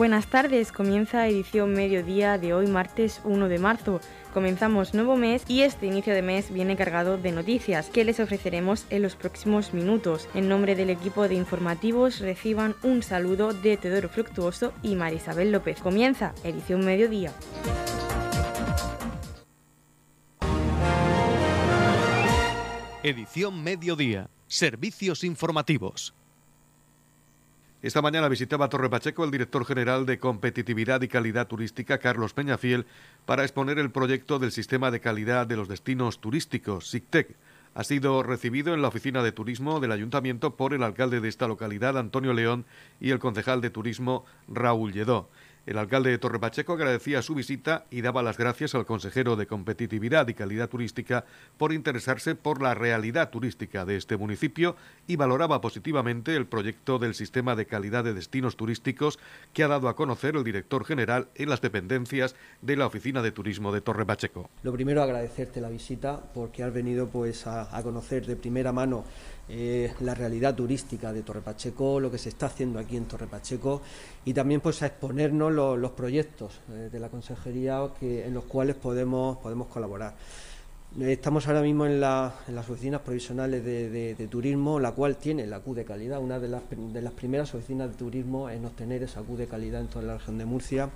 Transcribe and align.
Buenas 0.00 0.28
tardes, 0.28 0.72
comienza 0.72 1.28
edición 1.28 1.74
mediodía 1.74 2.38
de 2.38 2.54
hoy 2.54 2.66
martes 2.68 3.20
1 3.24 3.50
de 3.50 3.58
marzo. 3.58 4.00
Comenzamos 4.32 4.94
nuevo 4.94 5.14
mes 5.14 5.44
y 5.46 5.60
este 5.60 5.84
inicio 5.84 6.14
de 6.14 6.22
mes 6.22 6.50
viene 6.50 6.74
cargado 6.74 7.18
de 7.18 7.32
noticias 7.32 7.90
que 7.90 8.06
les 8.06 8.18
ofreceremos 8.18 8.86
en 8.88 9.02
los 9.02 9.14
próximos 9.14 9.74
minutos. 9.74 10.26
En 10.32 10.48
nombre 10.48 10.74
del 10.74 10.88
equipo 10.88 11.28
de 11.28 11.34
informativos 11.34 12.20
reciban 12.20 12.76
un 12.82 13.02
saludo 13.02 13.52
de 13.52 13.76
Teodoro 13.76 14.08
Fructuoso 14.08 14.72
y 14.82 14.94
Marisabel 14.94 15.52
López. 15.52 15.82
Comienza 15.82 16.32
edición 16.44 16.82
mediodía. 16.82 17.34
Edición 23.02 23.62
mediodía. 23.62 24.30
Servicios 24.46 25.24
informativos. 25.24 26.14
Esta 27.82 28.02
mañana 28.02 28.28
visitaba 28.28 28.68
Torre 28.68 28.90
Pacheco 28.90 29.24
el 29.24 29.30
director 29.30 29.64
general 29.64 30.04
de 30.04 30.18
Competitividad 30.18 31.00
y 31.00 31.08
Calidad 31.08 31.46
Turística, 31.46 31.96
Carlos 31.96 32.34
Peñafiel, 32.34 32.84
para 33.24 33.42
exponer 33.42 33.78
el 33.78 33.90
proyecto 33.90 34.38
del 34.38 34.52
Sistema 34.52 34.90
de 34.90 35.00
Calidad 35.00 35.46
de 35.46 35.56
los 35.56 35.66
Destinos 35.66 36.20
Turísticos, 36.20 36.90
SICTEC. 36.90 37.36
Ha 37.72 37.84
sido 37.84 38.22
recibido 38.22 38.74
en 38.74 38.82
la 38.82 38.88
oficina 38.88 39.22
de 39.22 39.32
turismo 39.32 39.80
del 39.80 39.92
ayuntamiento 39.92 40.56
por 40.56 40.74
el 40.74 40.82
alcalde 40.82 41.22
de 41.22 41.30
esta 41.30 41.48
localidad, 41.48 41.96
Antonio 41.96 42.34
León, 42.34 42.66
y 43.00 43.12
el 43.12 43.18
concejal 43.18 43.62
de 43.62 43.70
turismo, 43.70 44.26
Raúl 44.46 44.92
Lledó. 44.92 45.30
El 45.66 45.76
alcalde 45.76 46.10
de 46.10 46.18
Torrepacheco 46.18 46.72
agradecía 46.72 47.20
su 47.20 47.34
visita 47.34 47.84
y 47.90 48.00
daba 48.00 48.22
las 48.22 48.38
gracias 48.38 48.74
al 48.74 48.86
consejero 48.86 49.36
de 49.36 49.46
Competitividad 49.46 50.26
y 50.28 50.34
Calidad 50.34 50.70
Turística 50.70 51.26
por 51.58 51.72
interesarse 51.72 52.34
por 52.34 52.62
la 52.62 52.74
realidad 52.74 53.30
turística 53.30 53.84
de 53.84 53.96
este 53.96 54.16
municipio 54.16 54.74
y 55.06 55.16
valoraba 55.16 55.60
positivamente 55.60 56.34
el 56.34 56.46
proyecto 56.46 56.98
del 56.98 57.14
sistema 57.14 57.56
de 57.56 57.66
calidad 57.66 58.04
de 58.04 58.14
destinos 58.14 58.56
turísticos 58.56 59.18
que 59.52 59.62
ha 59.62 59.68
dado 59.68 59.88
a 59.88 59.96
conocer 59.96 60.34
el 60.34 60.44
director 60.44 60.84
general 60.84 61.28
en 61.34 61.50
las 61.50 61.60
dependencias 61.60 62.34
de 62.62 62.76
la 62.76 62.86
Oficina 62.86 63.20
de 63.20 63.32
Turismo 63.32 63.70
de 63.70 63.82
Torrepacheco. 63.82 64.48
Lo 64.62 64.72
primero 64.72 65.02
agradecerte 65.02 65.60
la 65.60 65.68
visita 65.68 66.22
porque 66.34 66.62
has 66.62 66.72
venido 66.72 67.08
pues 67.08 67.46
a, 67.46 67.76
a 67.76 67.82
conocer 67.82 68.24
de 68.24 68.36
primera 68.36 68.72
mano 68.72 69.04
eh, 69.52 69.92
la 70.00 70.14
realidad 70.14 70.54
turística 70.54 71.12
de 71.12 71.22
Torre 71.22 71.40
Pacheco, 71.40 71.98
lo 71.98 72.08
que 72.08 72.18
se 72.18 72.28
está 72.28 72.46
haciendo 72.46 72.78
aquí 72.78 72.96
en 72.96 73.06
Torre 73.06 73.26
Pacheco 73.26 73.82
y 74.24 74.32
también 74.32 74.60
pues 74.60 74.80
a 74.82 74.86
exponernos 74.86 75.52
los 75.52 75.90
proyectos 75.90 76.60
eh, 76.70 76.88
de 76.92 77.00
la 77.00 77.08
consejería 77.08 77.84
en 78.00 78.32
los 78.32 78.44
cuales 78.44 78.76
podemos, 78.76 79.38
podemos 79.38 79.66
colaborar. 79.66 80.14
Estamos 80.98 81.46
ahora 81.46 81.62
mismo 81.62 81.86
en, 81.86 82.00
las 82.00 82.32
oficinas 82.68 83.00
provisionales 83.02 83.64
de, 83.64 84.28
turismo, 84.28 84.80
la 84.80 84.90
cual 84.90 85.16
tiene 85.16 85.46
la 85.46 85.60
Q 85.60 85.74
de 85.74 85.84
calidad, 85.84 86.20
una 86.20 86.40
de 86.40 86.48
las, 86.48 86.62
de 86.68 87.00
las 87.00 87.12
primeras 87.12 87.54
oficinas 87.54 87.90
de 87.90 87.96
turismo 87.96 88.50
en 88.50 88.64
obtener 88.64 89.04
esa 89.04 89.20
Q 89.22 89.36
de 89.36 89.46
calidad 89.46 89.80
en 89.80 89.86
toda 89.86 90.04
la 90.04 90.18
región 90.18 90.36
de 90.38 90.46
Murcia. 90.46 90.90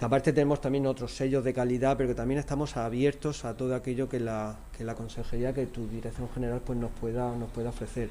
Aparte 0.00 0.32
tenemos 0.32 0.60
también 0.60 0.86
otros 0.86 1.12
sellos 1.12 1.44
de 1.44 1.52
calidad, 1.52 1.96
pero 1.96 2.08
que 2.08 2.14
también 2.14 2.40
estamos 2.40 2.76
abiertos 2.76 3.44
a 3.44 3.56
todo 3.56 3.74
aquello 3.74 4.08
que 4.08 4.20
la, 4.20 4.56
que 4.76 4.84
la 4.84 4.94
consejería, 4.94 5.52
que 5.52 5.66
tu 5.66 5.86
dirección 5.86 6.28
general 6.34 6.62
pues 6.64 6.78
nos 6.78 6.90
pueda, 6.90 7.34
nos 7.36 7.50
pueda 7.50 7.68
ofrecer. 7.68 8.08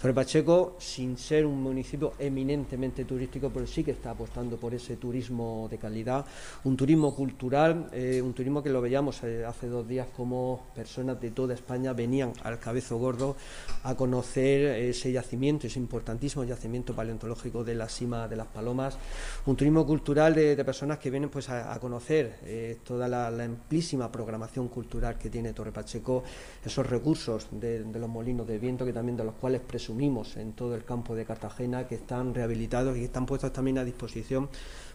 Torre 0.00 0.14
Pacheco, 0.14 0.76
sin 0.78 1.18
ser 1.18 1.46
un 1.46 1.62
municipio 1.62 2.12
eminentemente 2.18 3.04
turístico, 3.04 3.50
pero 3.50 3.66
sí 3.66 3.84
que 3.84 3.92
está 3.92 4.10
apostando 4.10 4.56
por 4.56 4.74
ese 4.74 4.96
turismo 4.96 5.68
de 5.70 5.78
calidad, 5.78 6.24
un 6.64 6.76
turismo 6.76 7.14
cultural, 7.14 7.88
eh, 7.92 8.20
un 8.22 8.32
turismo 8.32 8.62
que 8.62 8.70
lo 8.70 8.80
veíamos 8.80 9.22
eh, 9.24 9.44
hace 9.44 9.68
dos 9.68 9.86
días 9.86 10.08
como 10.16 10.66
personas 10.74 11.20
de 11.20 11.30
toda 11.30 11.54
España 11.54 11.92
venían 11.92 12.32
al 12.42 12.58
Cabezo 12.58 12.98
Gordo 12.98 13.36
a 13.82 13.94
conocer 13.94 14.78
ese 14.78 15.12
yacimiento, 15.12 15.66
ese 15.66 15.78
importantísimo 15.78 16.44
yacimiento 16.44 16.94
paleontológico 16.94 17.64
de 17.64 17.74
la 17.74 17.88
cima 17.88 18.28
de 18.28 18.36
las 18.36 18.46
Palomas, 18.48 18.98
un 19.46 19.56
turismo 19.56 19.86
cultural 19.86 20.34
de, 20.34 20.64
personas 20.64 20.98
que 20.98 21.10
vienen 21.10 21.27
pues 21.30 21.48
a, 21.48 21.78
conocer 21.80 22.38
eh, 22.44 22.78
toda 22.84 23.08
la, 23.08 23.28
amplísima 23.28 24.10
programación 24.10 24.68
cultural 24.68 25.18
que 25.18 25.30
tiene 25.30 25.52
Torre 25.52 25.72
Pacheco, 25.72 26.22
esos 26.64 26.86
recursos 26.86 27.48
de, 27.50 27.80
los 27.80 28.08
molinos 28.08 28.46
de 28.46 28.58
viento 28.58 28.84
que 28.84 28.92
también 28.92 29.16
de 29.16 29.24
los 29.24 29.34
cuales 29.34 29.60
presumimos 29.60 30.36
en 30.36 30.52
todo 30.52 30.74
el 30.74 30.84
campo 30.84 31.14
de 31.14 31.24
Cartagena, 31.24 31.86
que 31.86 31.96
están 31.96 32.34
rehabilitados 32.34 32.96
y 32.96 33.00
que 33.00 33.06
están 33.06 33.26
puestos 33.26 33.52
también 33.52 33.78
a 33.78 33.84
disposición 33.84 34.48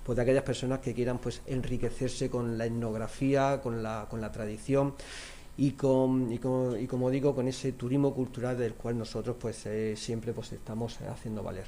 pues, 0.04 0.16
de 0.16 0.22
aquellas 0.22 0.44
personas 0.44 0.80
que 0.80 0.94
quieran 0.94 1.20
pues, 1.20 1.42
enriquecerse 1.46 2.30
con 2.30 2.58
la 2.58 2.66
etnografía, 2.66 3.62
con 3.62 3.84
la, 3.84 4.08
con 4.10 4.22
la 4.22 4.32
tradición 4.32 4.94
y, 5.58 5.72
con, 5.72 6.32
y, 6.32 6.40
como 6.40 7.10
digo, 7.10 7.36
con 7.36 7.48
ese 7.48 7.74
turismo 7.74 8.14
cultural 8.14 8.58
del 8.58 8.74
cual 8.74 8.98
nosotros 8.98 9.36
pues, 9.40 9.66
eh, 9.68 9.96
siempre 9.96 10.34
pues, 10.34 10.52
estamos 10.52 11.00
haciendo 11.02 11.44
valer. 11.44 11.66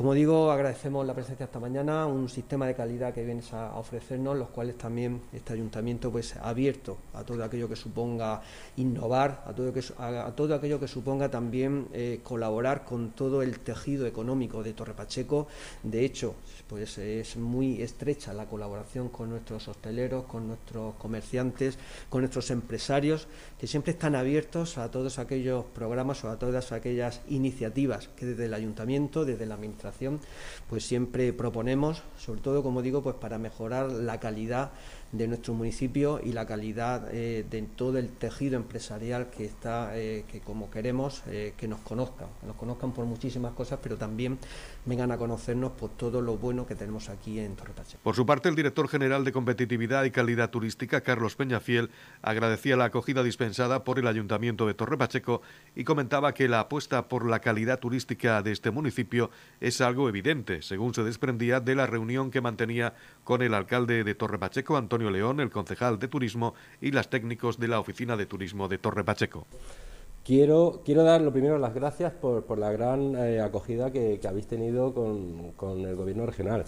Como 0.00 0.14
digo, 0.14 0.50
agradecemos 0.50 1.06
la 1.06 1.12
presencia 1.12 1.44
esta 1.44 1.60
mañana, 1.60 2.06
un 2.06 2.30
sistema 2.30 2.66
de 2.66 2.74
calidad 2.74 3.12
que 3.12 3.22
vienes 3.22 3.52
a, 3.52 3.76
ofrecernos, 3.76 4.34
los 4.34 4.48
cuales 4.48 4.78
también 4.78 5.20
este 5.30 5.52
ayuntamiento 5.52 6.10
pues 6.10 6.36
abierto 6.36 6.96
a 7.12 7.22
todo 7.22 7.44
aquello 7.44 7.68
que 7.68 7.76
suponga 7.76 8.40
innovar, 8.78 9.44
a 9.46 9.52
todo, 9.52 9.70
a, 9.98 10.32
todo 10.34 10.54
aquello 10.54 10.80
que 10.80 10.88
suponga 10.88 11.30
también 11.30 11.86
eh, 11.92 12.20
colaborar 12.22 12.86
con 12.86 13.10
todo 13.10 13.42
el 13.42 13.60
tejido 13.60 14.06
económico 14.06 14.62
de 14.62 14.72
Torre 14.72 14.94
Pacheco. 14.94 15.48
De 15.82 16.02
hecho, 16.02 16.34
pues 16.70 16.98
es 16.98 17.36
muy 17.36 17.82
estrecha 17.82 18.32
la 18.32 18.46
colaboración 18.46 19.08
con 19.08 19.28
nuestros 19.28 19.66
hosteleros, 19.66 20.24
con 20.26 20.46
nuestros 20.46 20.94
comerciantes, 20.94 21.76
con 22.08 22.20
nuestros 22.20 22.52
empresarios, 22.52 23.26
que 23.58 23.66
siempre 23.66 23.90
están 23.90 24.14
abiertos 24.14 24.78
a 24.78 24.88
todos 24.88 25.18
aquellos 25.18 25.64
programas 25.64 26.22
o 26.22 26.30
a 26.30 26.38
todas 26.38 26.70
aquellas 26.70 27.22
iniciativas 27.28 28.06
que 28.14 28.24
desde 28.24 28.44
el 28.44 28.54
ayuntamiento, 28.54 29.24
desde 29.24 29.46
la 29.46 29.56
administración, 29.56 30.20
pues 30.68 30.86
siempre 30.86 31.32
proponemos, 31.32 32.04
sobre 32.16 32.40
todo, 32.40 32.62
como 32.62 32.82
digo, 32.82 33.02
pues 33.02 33.16
para 33.16 33.38
mejorar 33.38 33.90
la 33.90 34.20
calidad 34.20 34.70
de 35.12 35.26
nuestro 35.26 35.54
municipio 35.54 36.20
y 36.22 36.32
la 36.32 36.46
calidad 36.46 37.08
eh, 37.12 37.44
de 37.48 37.62
todo 37.62 37.98
el 37.98 38.10
tejido 38.10 38.56
empresarial 38.56 39.28
que 39.30 39.44
está, 39.44 39.98
eh, 39.98 40.24
que 40.30 40.40
como 40.40 40.70
queremos, 40.70 41.22
eh, 41.26 41.54
que 41.56 41.66
nos 41.66 41.80
conozcan, 41.80 42.28
que 42.40 42.46
nos 42.46 42.56
conozcan 42.56 42.92
por 42.92 43.06
muchísimas 43.06 43.52
cosas, 43.54 43.80
pero 43.82 43.96
también 43.96 44.38
vengan 44.86 45.10
a 45.10 45.18
conocernos 45.18 45.72
por 45.72 45.90
todo 45.90 46.20
lo 46.20 46.36
bueno 46.36 46.66
que 46.66 46.76
tenemos 46.76 47.08
aquí 47.08 47.40
en 47.40 47.56
Torre 47.56 47.72
Por 48.02 48.14
su 48.14 48.24
parte, 48.24 48.48
el 48.48 48.54
director 48.54 48.88
general 48.88 49.24
de 49.24 49.32
Competitividad 49.32 50.04
y 50.04 50.10
Calidad 50.10 50.50
Turística, 50.50 51.00
Carlos 51.00 51.34
Peñafiel, 51.34 51.90
agradecía 52.22 52.76
la 52.76 52.86
acogida 52.86 53.22
dispensada 53.22 53.82
por 53.82 53.98
el 53.98 54.06
Ayuntamiento 54.06 54.66
de 54.66 54.74
Torre 54.74 54.96
Pacheco 54.96 55.42
y 55.74 55.84
comentaba 55.84 56.34
que 56.34 56.48
la 56.48 56.60
apuesta 56.60 57.08
por 57.08 57.28
la 57.28 57.40
calidad 57.40 57.80
turística 57.80 58.42
de 58.42 58.52
este 58.52 58.70
municipio 58.70 59.30
es 59.60 59.80
algo 59.80 60.08
evidente, 60.08 60.62
según 60.62 60.94
se 60.94 61.02
desprendía 61.02 61.60
de 61.60 61.74
la 61.74 61.86
reunión 61.86 62.30
que 62.30 62.40
mantenía 62.40 62.94
con 63.24 63.42
el 63.42 63.54
alcalde 63.54 64.04
de 64.04 64.14
Torre 64.14 64.38
Pacheco, 64.38 64.76
Antonio 65.00 65.18
León, 65.18 65.40
el 65.40 65.48
concejal 65.48 65.98
de 65.98 66.08
turismo 66.08 66.52
y 66.78 66.90
las 66.90 67.08
técnicos 67.08 67.58
de 67.58 67.68
la 67.68 67.80
Oficina 67.80 68.18
de 68.18 68.26
Turismo 68.26 68.68
de 68.68 68.76
Torre 68.76 69.02
Pacheco. 69.02 69.46
Quiero, 70.30 70.82
quiero 70.84 71.02
dar 71.02 71.22
lo 71.22 71.32
primero 71.32 71.58
las 71.58 71.74
gracias 71.74 72.12
por, 72.12 72.44
por 72.44 72.56
la 72.56 72.70
gran 72.70 73.16
eh, 73.16 73.40
acogida 73.40 73.90
que, 73.90 74.20
habéis 74.28 74.46
tenido 74.46 74.94
con, 74.94 75.50
con 75.56 75.80
el 75.80 75.96
Gobierno 75.96 76.24
regional. 76.24 76.64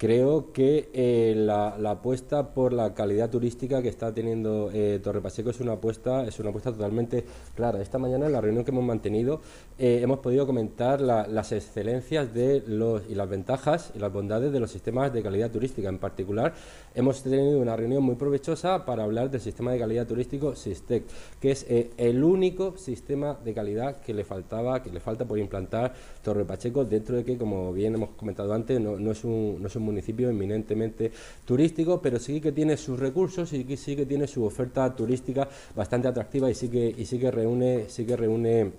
Creo 0.00 0.50
que 0.54 0.88
eh, 0.94 1.34
la, 1.36 1.74
apuesta 1.90 2.54
por 2.54 2.72
la 2.72 2.94
calidad 2.94 3.28
turística 3.28 3.82
que 3.82 3.90
está 3.90 4.14
teniendo 4.14 4.70
eh, 4.72 4.98
Torre 5.02 5.20
Pacheco 5.20 5.50
es 5.50 5.60
una 5.60 5.72
apuesta, 5.72 6.24
es 6.24 6.40
una 6.40 6.48
apuesta 6.48 6.72
totalmente 6.72 7.26
clara. 7.54 7.82
Esta 7.82 7.98
mañana 7.98 8.24
en 8.24 8.32
la 8.32 8.40
reunión 8.40 8.64
que 8.64 8.70
hemos 8.70 8.82
mantenido 8.82 9.42
eh, 9.78 9.98
hemos 10.00 10.20
podido 10.20 10.46
comentar 10.46 11.02
las 11.02 11.52
excelencias 11.52 12.32
de 12.32 12.62
los, 12.66 13.02
y 13.10 13.14
las 13.14 13.28
ventajas 13.28 13.92
y 13.94 13.98
las 13.98 14.10
bondades 14.10 14.50
de 14.52 14.60
los 14.60 14.70
sistemas 14.70 15.12
de 15.12 15.22
calidad 15.22 15.50
turística. 15.50 15.90
En 15.90 15.98
particular, 15.98 16.54
hemos 16.94 17.22
tenido 17.22 17.60
una 17.60 17.76
reunión 17.76 18.02
muy 18.02 18.14
provechosa 18.14 18.86
para 18.86 19.04
hablar 19.04 19.30
del 19.30 19.42
sistema 19.42 19.72
de 19.72 19.80
calidad 19.80 20.06
turístico 20.06 20.56
SISTEC, 20.56 21.04
que 21.38 21.50
es 21.50 21.66
el 21.68 22.24
único 22.24 22.78
sistema 22.78 22.99
de 23.06 23.54
calidad 23.54 24.00
que 24.00 24.14
le 24.14 24.24
faltaba, 24.24 24.82
que 24.82 24.90
le 24.90 25.00
falta 25.00 25.24
por 25.24 25.38
implantar 25.38 25.92
Torre 26.22 26.44
Pacheco, 26.44 26.84
dentro 26.84 27.16
de 27.16 27.24
que, 27.24 27.36
como 27.36 27.72
bien 27.72 27.94
hemos 27.94 28.10
comentado 28.10 28.52
antes, 28.52 28.80
no, 28.80 29.10
es 29.10 29.24
un, 29.24 29.56
no 29.60 29.66
es 29.66 29.76
un 29.76 29.82
municipio 29.82 30.28
eminentemente 30.28 31.10
turístico, 31.44 32.00
pero 32.00 32.18
sí 32.18 32.40
que 32.40 32.52
tiene 32.52 32.76
sus 32.76 32.98
recursos 32.98 33.52
y 33.52 33.76
sí 33.76 33.96
que 33.96 34.06
tiene 34.06 34.26
su 34.26 34.44
oferta 34.44 34.94
turística 34.94 35.48
bastante 35.74 36.08
atractiva 36.08 36.50
y 36.50 36.54
sí 36.54 36.68
que, 36.68 36.94
y 36.96 37.04
sí 37.04 37.18
que 37.18 37.30
reúne, 37.30 37.86
sí 37.88 38.04
que 38.04 38.16
reúne 38.16 38.70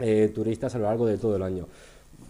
eh, 0.00 0.30
turistas 0.34 0.74
a 0.74 0.78
lo 0.78 0.84
largo 0.84 1.06
de 1.06 1.18
todo 1.18 1.36
el 1.36 1.42
año. 1.42 1.66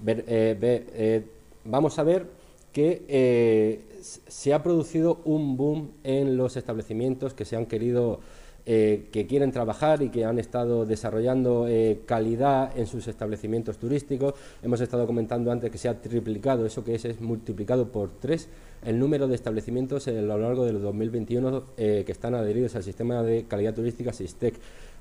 Eh, 0.07 0.57
eh, 0.61 1.25
vamos 1.65 1.99
a 1.99 2.03
ver 2.03 2.27
que 2.73 3.81
se 4.03 4.53
ha 4.53 4.63
producido 4.63 5.21
un 5.25 5.57
boom 5.57 5.93
en 6.03 6.37
los 6.37 6.57
establecimientos 6.57 7.33
que 7.33 7.45
se 7.45 7.57
han 7.57 7.67
querido 7.67 8.21
eh, 8.67 9.09
que 9.13 9.27
quieren 9.27 9.53
trabajar 9.53 10.03
y 10.03 10.09
que 10.09 10.25
han 10.25 10.39
estado 10.39 10.87
desarrollando 10.87 11.67
eh, 11.69 12.01
calidad 12.07 12.77
en 12.79 12.87
sus 12.87 13.07
establecimientos 13.09 13.79
turísticos. 13.79 14.35
Hemos 14.63 14.81
estado 14.81 15.07
comentando 15.07 15.53
antes 15.53 15.71
que 15.71 15.79
se 15.79 15.89
ha 15.89 16.01
triplicado, 16.01 16.65
eso 16.65 16.85
que 16.85 16.95
es, 16.95 17.05
es 17.05 17.21
multiplicado 17.21 17.93
por 17.93 18.11
tres 18.21 18.49
el 18.85 18.99
número 18.99 19.27
de 19.27 19.35
establecimientos 19.35 20.09
a 20.09 20.13
lo 20.13 20.39
largo 20.39 20.65
del 20.65 20.81
2021 20.81 21.65
eh, 21.77 22.03
que 22.05 22.13
están 22.13 22.35
adheridos 22.35 22.77
al 22.77 22.83
sistema 22.83 23.23
de 23.23 23.45
calidad 23.45 23.75
turística 23.75 24.13
SISTEC. 24.13 24.55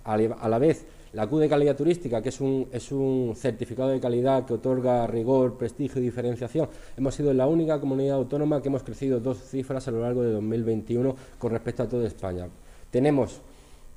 A 0.05 0.17
la 0.49 0.59
vez, 0.59 0.85
La 1.13 1.27
Q 1.27 1.39
de 1.39 1.47
calidad 1.47 1.77
turística, 1.77 2.21
que 2.21 2.27
es 2.27 2.41
un, 2.41 2.67
es 2.73 2.91
un 2.91 3.33
certificado 3.37 3.89
de 3.89 4.01
calidad 4.01 4.45
que 4.45 4.55
otorga 4.55 5.07
rigor, 5.07 5.57
prestigio 5.57 6.01
y 6.01 6.03
diferenciación, 6.03 6.67
hemos 6.97 7.15
sido 7.15 7.33
la 7.33 7.47
única 7.47 7.79
comunidad 7.79 8.17
autónoma 8.17 8.61
que 8.61 8.67
hemos 8.67 8.83
crecido 8.83 9.21
dos 9.21 9.37
cifras 9.41 9.87
a 9.87 9.91
lo 9.91 10.01
largo 10.01 10.23
de 10.23 10.33
2021 10.33 11.15
con 11.37 11.51
respecto 11.51 11.83
a 11.83 11.87
toda 11.87 12.05
España. 12.05 12.49
Tenemos 12.91 13.41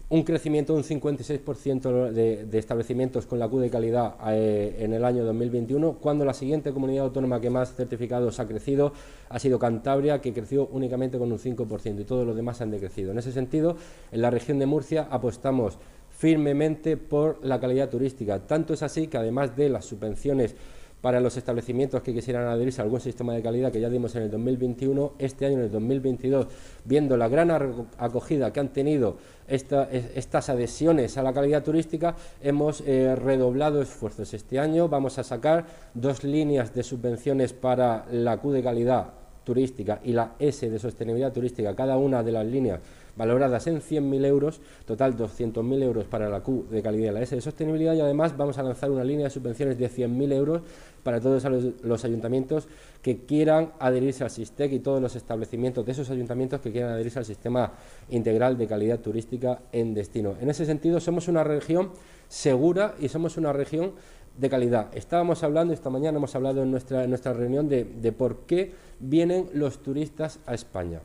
un 0.08 0.22
crecimiento 0.22 0.72
de 0.72 0.78
un 0.78 0.84
56% 0.84 2.10
de, 2.12 2.58
establecimientos 2.58 3.26
con 3.26 3.40
la 3.40 3.48
Q 3.48 3.58
de 3.58 3.70
calidad 3.70 4.14
eh, 4.28 4.76
en 4.78 4.92
el 4.92 5.04
año 5.04 5.24
2021, 5.24 5.94
cuando 5.94 6.24
la 6.24 6.32
siguiente 6.32 6.72
comunidad 6.72 7.06
autónoma 7.06 7.40
que 7.40 7.50
más 7.50 7.74
certificados 7.74 8.38
ha 8.38 8.46
crecido 8.46 8.92
ha 9.28 9.38
sido 9.40 9.58
Cantabria, 9.58 10.20
que 10.20 10.32
creció 10.32 10.68
únicamente 10.70 11.18
con 11.18 11.32
un 11.32 11.38
5% 11.38 12.00
y 12.00 12.04
todos 12.04 12.24
los 12.24 12.36
demás 12.36 12.60
han 12.60 12.70
decrecido. 12.70 13.10
En 13.10 13.18
ese 13.18 13.32
sentido, 13.32 13.76
en 14.12 14.22
la 14.22 14.30
región 14.30 14.60
de 14.60 14.66
Murcia 14.66 15.08
apostamos 15.10 15.78
firmemente 16.16 16.96
por 16.96 17.44
la 17.44 17.60
calidad 17.60 17.90
turística. 17.90 18.38
Tanto 18.46 18.74
es 18.74 18.82
así 18.82 19.08
que 19.08 19.18
además 19.18 19.56
de 19.56 19.68
las 19.68 19.84
subvenciones 19.84 20.54
para 21.06 21.20
los 21.20 21.36
establecimientos 21.36 22.02
que 22.02 22.12
quisieran 22.12 22.48
adherirse 22.48 22.80
a 22.80 22.84
algún 22.84 22.98
sistema 22.98 23.32
de 23.32 23.40
calidad 23.40 23.70
que 23.70 23.80
ya 23.80 23.88
dimos 23.88 24.16
en 24.16 24.24
el 24.24 24.30
2021, 24.32 25.12
este 25.20 25.46
año, 25.46 25.58
en 25.58 25.62
el 25.66 25.70
2022, 25.70 26.48
viendo 26.84 27.16
la 27.16 27.28
gran 27.28 27.48
acogida 27.96 28.52
que 28.52 28.58
han 28.58 28.72
tenido 28.72 29.16
estas 29.46 30.48
adhesiones 30.50 31.16
a 31.16 31.22
la 31.22 31.32
calidad 31.32 31.62
turística, 31.62 32.16
hemos 32.42 32.80
eh, 32.80 33.14
redoblado 33.14 33.80
esfuerzos. 33.80 34.34
Este 34.34 34.58
año 34.58 34.88
vamos 34.88 35.16
a 35.20 35.22
sacar 35.22 35.66
dos 35.94 36.24
líneas 36.24 36.74
de 36.74 36.82
subvenciones 36.82 37.52
para 37.52 38.04
la 38.10 38.38
Q 38.38 38.50
de 38.50 38.64
calidad 38.64 39.12
turística 39.44 40.00
y 40.02 40.10
la 40.10 40.32
S 40.40 40.68
de 40.68 40.78
sostenibilidad 40.80 41.32
turística, 41.32 41.76
cada 41.76 41.96
una 41.98 42.24
de 42.24 42.32
las 42.32 42.44
líneas 42.44 42.80
valoradas 43.16 43.66
en 43.66 43.80
100.000 43.80 44.24
euros, 44.26 44.60
total 44.84 45.16
200.000 45.16 45.82
euros 45.82 46.04
para 46.04 46.28
la 46.28 46.40
Q 46.40 46.66
de 46.70 46.82
calidad 46.82 47.10
y 47.10 47.14
la 47.14 47.22
S 47.22 47.34
de 47.34 47.40
sostenibilidad 47.40 47.94
y 47.94 48.00
además 48.00 48.36
vamos 48.36 48.58
a 48.58 48.62
lanzar 48.62 48.90
una 48.90 49.04
línea 49.04 49.24
de 49.24 49.30
subvenciones 49.30 49.78
de 49.78 49.90
100.000 49.90 50.32
euros 50.32 50.62
para 51.02 51.20
todos 51.20 51.44
los, 51.82 52.04
ayuntamientos 52.04 52.68
que 53.00 53.18
quieran 53.24 53.72
adherirse 53.78 54.24
al 54.24 54.30
SISTEC 54.30 54.72
y 54.72 54.78
todos 54.80 55.00
los 55.00 55.14
establecimientos 55.14 55.86
de 55.86 55.92
esos 55.92 56.10
ayuntamientos 56.10 56.60
que 56.60 56.72
quieran 56.72 56.92
adherirse 56.92 57.20
al 57.20 57.24
sistema 57.24 57.72
integral 58.10 58.58
de 58.58 58.66
calidad 58.66 58.98
turística 58.98 59.60
en 59.72 59.94
destino. 59.94 60.34
En 60.40 60.50
ese 60.50 60.66
sentido, 60.66 60.98
somos 60.98 61.28
una 61.28 61.44
región 61.44 61.90
segura 62.28 62.96
y 63.00 63.08
somos 63.08 63.36
una 63.36 63.52
región 63.52 63.92
de 64.36 64.50
calidad. 64.50 64.88
Estábamos 64.94 65.44
hablando, 65.44 65.72
esta 65.72 65.90
mañana 65.90 66.18
hemos 66.18 66.34
hablado 66.34 66.62
en 66.62 66.72
nuestra, 66.72 67.06
nuestra 67.06 67.32
reunión 67.32 67.68
de, 67.68 67.84
de 67.84 68.12
por 68.12 68.40
qué 68.40 68.72
vienen 68.98 69.48
los 69.54 69.78
turistas 69.82 70.40
a 70.44 70.54
España 70.54 71.00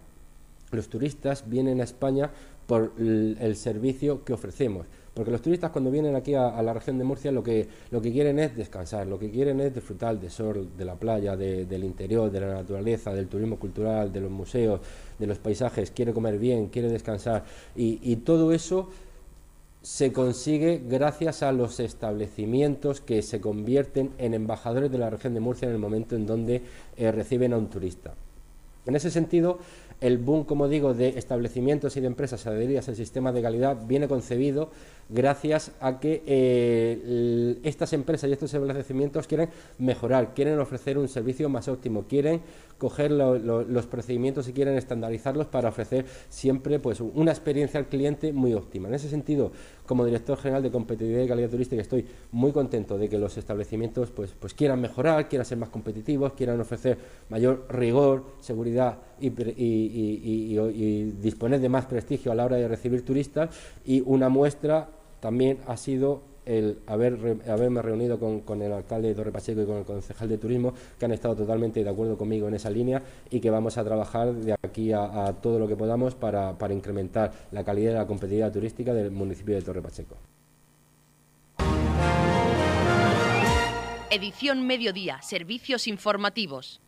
los 0.78 0.90
turistas 0.90 1.50
vienen 1.50 1.82
a 1.82 1.84
España 1.84 2.32
por 2.66 2.94
el, 2.98 3.56
servicio 3.56 4.24
que 4.24 4.34
ofrecemos. 4.34 4.88
Porque 5.14 5.30
los 5.30 5.42
turistas 5.42 5.72
cuando 5.72 5.92
vienen 5.92 6.16
aquí 6.16 6.36
a, 6.36 6.62
la 6.62 6.74
región 6.74 6.98
de 6.98 7.04
Murcia 7.04 7.32
lo 7.32 7.44
que, 7.44 7.68
lo 7.90 8.02
que 8.02 8.14
quieren 8.14 8.40
es 8.40 8.56
descansar, 8.56 9.08
lo 9.08 9.20
que 9.20 9.30
quieren 9.30 9.60
es 9.60 9.76
disfrutar 9.76 10.18
del 10.18 10.32
sol, 10.32 10.70
de 10.78 10.86
la 10.86 10.96
playa, 10.96 11.36
del 11.36 11.84
interior, 11.84 12.32
de 12.32 12.40
la 12.40 12.54
naturaleza, 12.54 13.14
del 13.14 13.28
turismo 13.28 13.60
cultural, 13.60 14.14
de 14.14 14.22
los 14.22 14.32
museos, 14.32 14.80
de 15.20 15.28
los 15.28 15.38
paisajes, 15.38 15.92
quiere 15.92 16.14
comer 16.14 16.40
bien, 16.40 16.68
quiere 16.68 16.88
descansar. 16.88 17.44
Y, 17.76 18.16
todo 18.18 18.54
eso 18.54 18.90
se 19.82 20.14
consigue 20.14 20.82
gracias 20.88 21.44
a 21.44 21.52
los 21.52 21.82
establecimientos 21.82 23.02
que 23.02 23.22
se 23.22 23.42
convierten 23.42 24.12
en 24.18 24.34
embajadores 24.34 24.92
de 24.92 24.98
la 24.98 25.10
región 25.10 25.34
de 25.34 25.42
Murcia 25.42 25.68
en 25.68 25.74
el 25.74 25.80
momento 25.80 26.16
en 26.16 26.26
donde 26.26 26.62
eh, 26.96 27.12
reciben 27.12 27.52
a 27.52 27.58
un 27.58 27.68
turista. 27.70 28.14
En 28.86 28.96
ese 28.96 29.12
sentido, 29.12 29.60
el 30.02 30.18
boom, 30.18 30.46
como 30.46 30.68
digo, 30.68 30.96
de 30.96 31.10
establecimientos 31.10 31.96
y 31.96 32.02
de 32.02 32.08
empresas 32.08 32.48
adheridas 32.48 32.90
al 32.90 32.96
sistema 32.96 33.32
de 33.32 33.42
calidad 33.42 33.78
viene 33.88 34.08
concebido 34.08 34.72
gracias 35.10 35.72
a 35.80 36.00
que 36.00 36.24
eh, 36.26 37.60
estas 37.64 37.94
empresas 37.94 38.30
y 38.30 38.34
estos 38.34 38.54
establecimientos 38.54 39.28
quieren 39.28 39.50
mejorar, 39.78 40.34
quieren 40.34 40.60
ofrecer 40.60 40.98
un 40.98 41.08
servicio 41.08 41.50
más 41.50 41.68
óptimo, 41.68 42.06
quieren 42.08 42.42
coger 42.80 43.12
los 43.12 43.86
procedimientos 43.86 44.48
y 44.48 44.54
quieren 44.54 44.76
estandarizarlos 44.76 45.46
para 45.46 45.70
ofrecer 45.70 46.06
siempre 46.30 46.80
pues, 46.80 47.00
una 47.00 47.30
experiencia 47.30 47.80
al 47.80 47.86
cliente 47.86 48.34
muy 48.34 48.56
óptima. 48.56 48.88
En 48.88 48.96
ese 48.96 49.08
sentido, 49.08 49.52
como 49.92 50.06
director 50.06 50.38
general 50.38 50.64
de 50.64 50.72
competitividad 50.72 51.24
y 51.24 51.28
calidad 51.28 51.50
turística, 51.50 51.82
estoy 51.82 52.06
muy 52.32 52.54
contento 52.54 52.98
de 52.98 53.10
que 53.10 53.18
los 53.18 53.36
establecimientos 53.36 54.10
pues, 54.10 54.32
pues 54.40 54.54
quieran 54.54 54.80
mejorar, 54.80 55.28
quieran 55.28 55.46
ser 55.46 55.58
más 55.58 55.68
competitivos, 55.68 56.32
quieran 56.32 56.62
ofrecer 56.62 56.98
mayor 57.28 57.66
rigor, 57.68 58.24
seguridad 58.40 59.00
y, 59.20 59.28
y 59.28 61.12
disponer 61.22 61.60
de 61.60 61.68
más 61.68 61.88
prestigio 61.88 62.32
a 62.32 62.36
la 62.36 62.46
hora 62.46 62.56
de 62.56 62.70
recibir 62.70 63.04
turistas. 63.04 63.50
Y 63.84 64.02
una 64.06 64.30
muestra 64.30 64.88
también 65.20 65.58
ha 65.68 65.76
sido 65.76 66.22
el 66.46 66.80
haber, 66.88 67.40
haberme 67.48 67.82
reunido 67.82 68.20
con, 68.20 68.62
el 68.62 68.72
alcalde 68.72 69.10
de 69.10 69.16
Torre 69.16 69.32
Pacheco 69.32 69.62
y 69.62 69.66
con 69.66 69.78
el 69.78 69.86
concejal 69.86 70.30
de 70.30 70.38
turismo, 70.38 70.74
que 70.98 71.06
han 71.06 71.12
estado 71.12 71.36
totalmente 71.36 71.84
de 71.84 71.90
acuerdo 71.90 72.18
conmigo 72.18 72.48
en 72.48 72.56
esa 72.56 72.70
línea 72.70 73.02
y 73.30 73.40
que 73.40 73.50
vamos 73.50 73.78
a 73.78 73.84
trabajar 73.84 74.34
de 74.34 74.56
aquí 74.62 74.92
a, 74.92 75.36
todo 75.42 75.60
lo 75.60 75.68
que 75.68 75.76
podamos 75.76 76.16
para, 76.16 76.58
para 76.58 76.74
incrementar 76.74 77.32
la 77.52 77.64
calidad 77.64 77.92
y 77.92 77.96
la 77.96 78.08
competitividad 78.08 78.52
turística 78.52 78.94
del 78.94 79.12
municipio 79.12 79.56
de 79.56 79.62
Torre 79.62 79.82
Pacheco. 79.82 80.18
Edición 84.10 84.68
Mediodía, 84.68 85.22
Servicios 85.22 85.88
Informativos. 85.88 86.82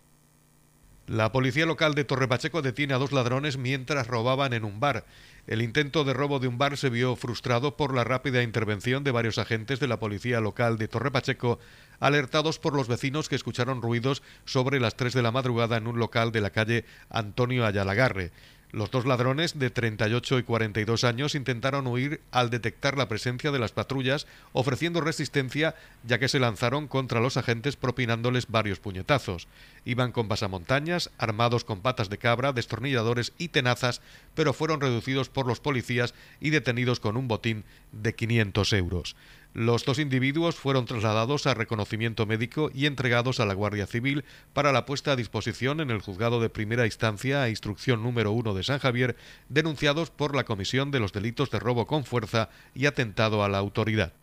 La 1.07 1.33
policía 1.33 1.65
local 1.65 1.95
de 1.95 2.05
Torre 2.05 2.29
Pacheco 2.29 2.61
detiene 2.61 2.93
a 2.93 2.97
dos 2.97 3.11
ladrones 3.11 3.57
mientras 3.57 4.07
robaban 4.07 4.53
en 4.53 4.63
un 4.63 4.79
bar. 4.79 5.05
El 5.47 5.61
intento 5.61 6.05
de 6.05 6.13
robo 6.13 6.39
de 6.39 6.47
un 6.47 6.57
bar 6.57 6.77
se 6.77 6.89
vio 6.89 7.17
frustrado 7.17 7.75
por 7.75 7.93
la 7.93 8.05
rápida 8.05 8.41
intervención 8.41 9.03
de 9.03 9.11
varios 9.11 9.37
agentes 9.37 9.81
de 9.81 9.89
la 9.89 9.99
policía 9.99 10.39
local 10.39 10.77
de 10.77 10.87
Torre 10.87 11.11
Pacheco, 11.11 11.59
alertados 11.99 12.57
por 12.57 12.73
los 12.73 12.87
vecinos 12.87 13.27
que 13.27 13.35
escucharon 13.35 13.81
ruidos 13.81 14.23
sobre 14.45 14.79
las 14.79 14.95
3 14.95 15.13
de 15.13 15.21
la 15.21 15.33
madrugada 15.33 15.75
en 15.75 15.87
un 15.87 15.99
local 15.99 16.31
de 16.31 16.39
la 16.39 16.51
calle 16.51 16.85
Antonio 17.09 17.65
Ayalagarre. 17.65 18.31
Los 18.73 18.89
dos 18.89 19.05
ladrones 19.05 19.59
de 19.59 19.69
38 19.69 20.39
y 20.39 20.43
42 20.43 21.03
años 21.03 21.35
intentaron 21.35 21.85
huir 21.85 22.21
al 22.31 22.49
detectar 22.49 22.97
la 22.97 23.07
presencia 23.07 23.51
de 23.51 23.59
las 23.59 23.71
patrullas, 23.71 24.25
ofreciendo 24.51 24.99
resistencia 24.99 25.75
ya 26.03 26.17
que 26.17 26.27
se 26.27 26.39
lanzaron 26.39 26.87
contra 26.87 27.19
los 27.19 27.37
agentes 27.37 27.75
propinándoles 27.75 28.47
varios 28.47 28.79
puñetazos. 28.79 29.47
Iban 29.85 30.11
con 30.11 30.27
pasamontañas, 30.27 31.11
armados 31.19 31.65
con 31.65 31.81
patas 31.81 32.09
de 32.09 32.17
cabra, 32.17 32.51
destornilladores 32.51 33.33
y 33.37 33.49
tenazas, 33.49 34.01
pero 34.33 34.53
fueron 34.53 34.81
reducidos 34.81 35.29
por 35.29 35.45
los 35.45 35.59
policías 35.59 36.15
y 36.41 36.49
detenidos 36.49 36.99
con 36.99 37.15
un 37.15 37.27
botín 37.27 37.65
de 37.91 38.15
500 38.15 38.73
euros. 38.73 39.15
Los 39.53 39.85
dos 39.85 39.99
individuos 39.99 40.55
fueron 40.55 40.85
trasladados 40.85 41.45
a 41.45 41.53
reconocimiento 41.53 42.25
médico 42.25 42.71
y 42.73 42.87
entregados 42.87 43.39
a 43.39 43.45
la 43.45 43.53
Guardia 43.53 43.85
Civil 43.85 44.25
para 44.51 44.71
la 44.71 44.87
puesta 44.87 45.11
a 45.11 45.15
disposición 45.15 45.79
en 45.79 45.91
el 45.91 46.01
juzgado 46.01 46.41
de 46.41 46.49
primera 46.49 46.85
instancia 46.85 47.43
a 47.43 47.49
instrucción 47.49 48.01
número 48.01 48.31
uno 48.31 48.55
de 48.55 48.63
San 48.63 48.79
Javier, 48.79 49.15
denunciados 49.49 50.09
por 50.09 50.35
la 50.35 50.43
comisión 50.43 50.89
de 50.89 50.99
los 50.99 51.13
delitos 51.13 51.51
de 51.51 51.59
robo 51.59 51.85
con 51.85 52.03
fuerza 52.03 52.49
y 52.73 52.87
atentado 52.87 53.43
a 53.43 53.49
la 53.49 53.59
autoridad. 53.59 54.13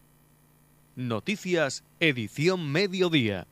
Noticias, 0.96 1.84
edición 2.00 2.70
mediodía. 2.72 3.46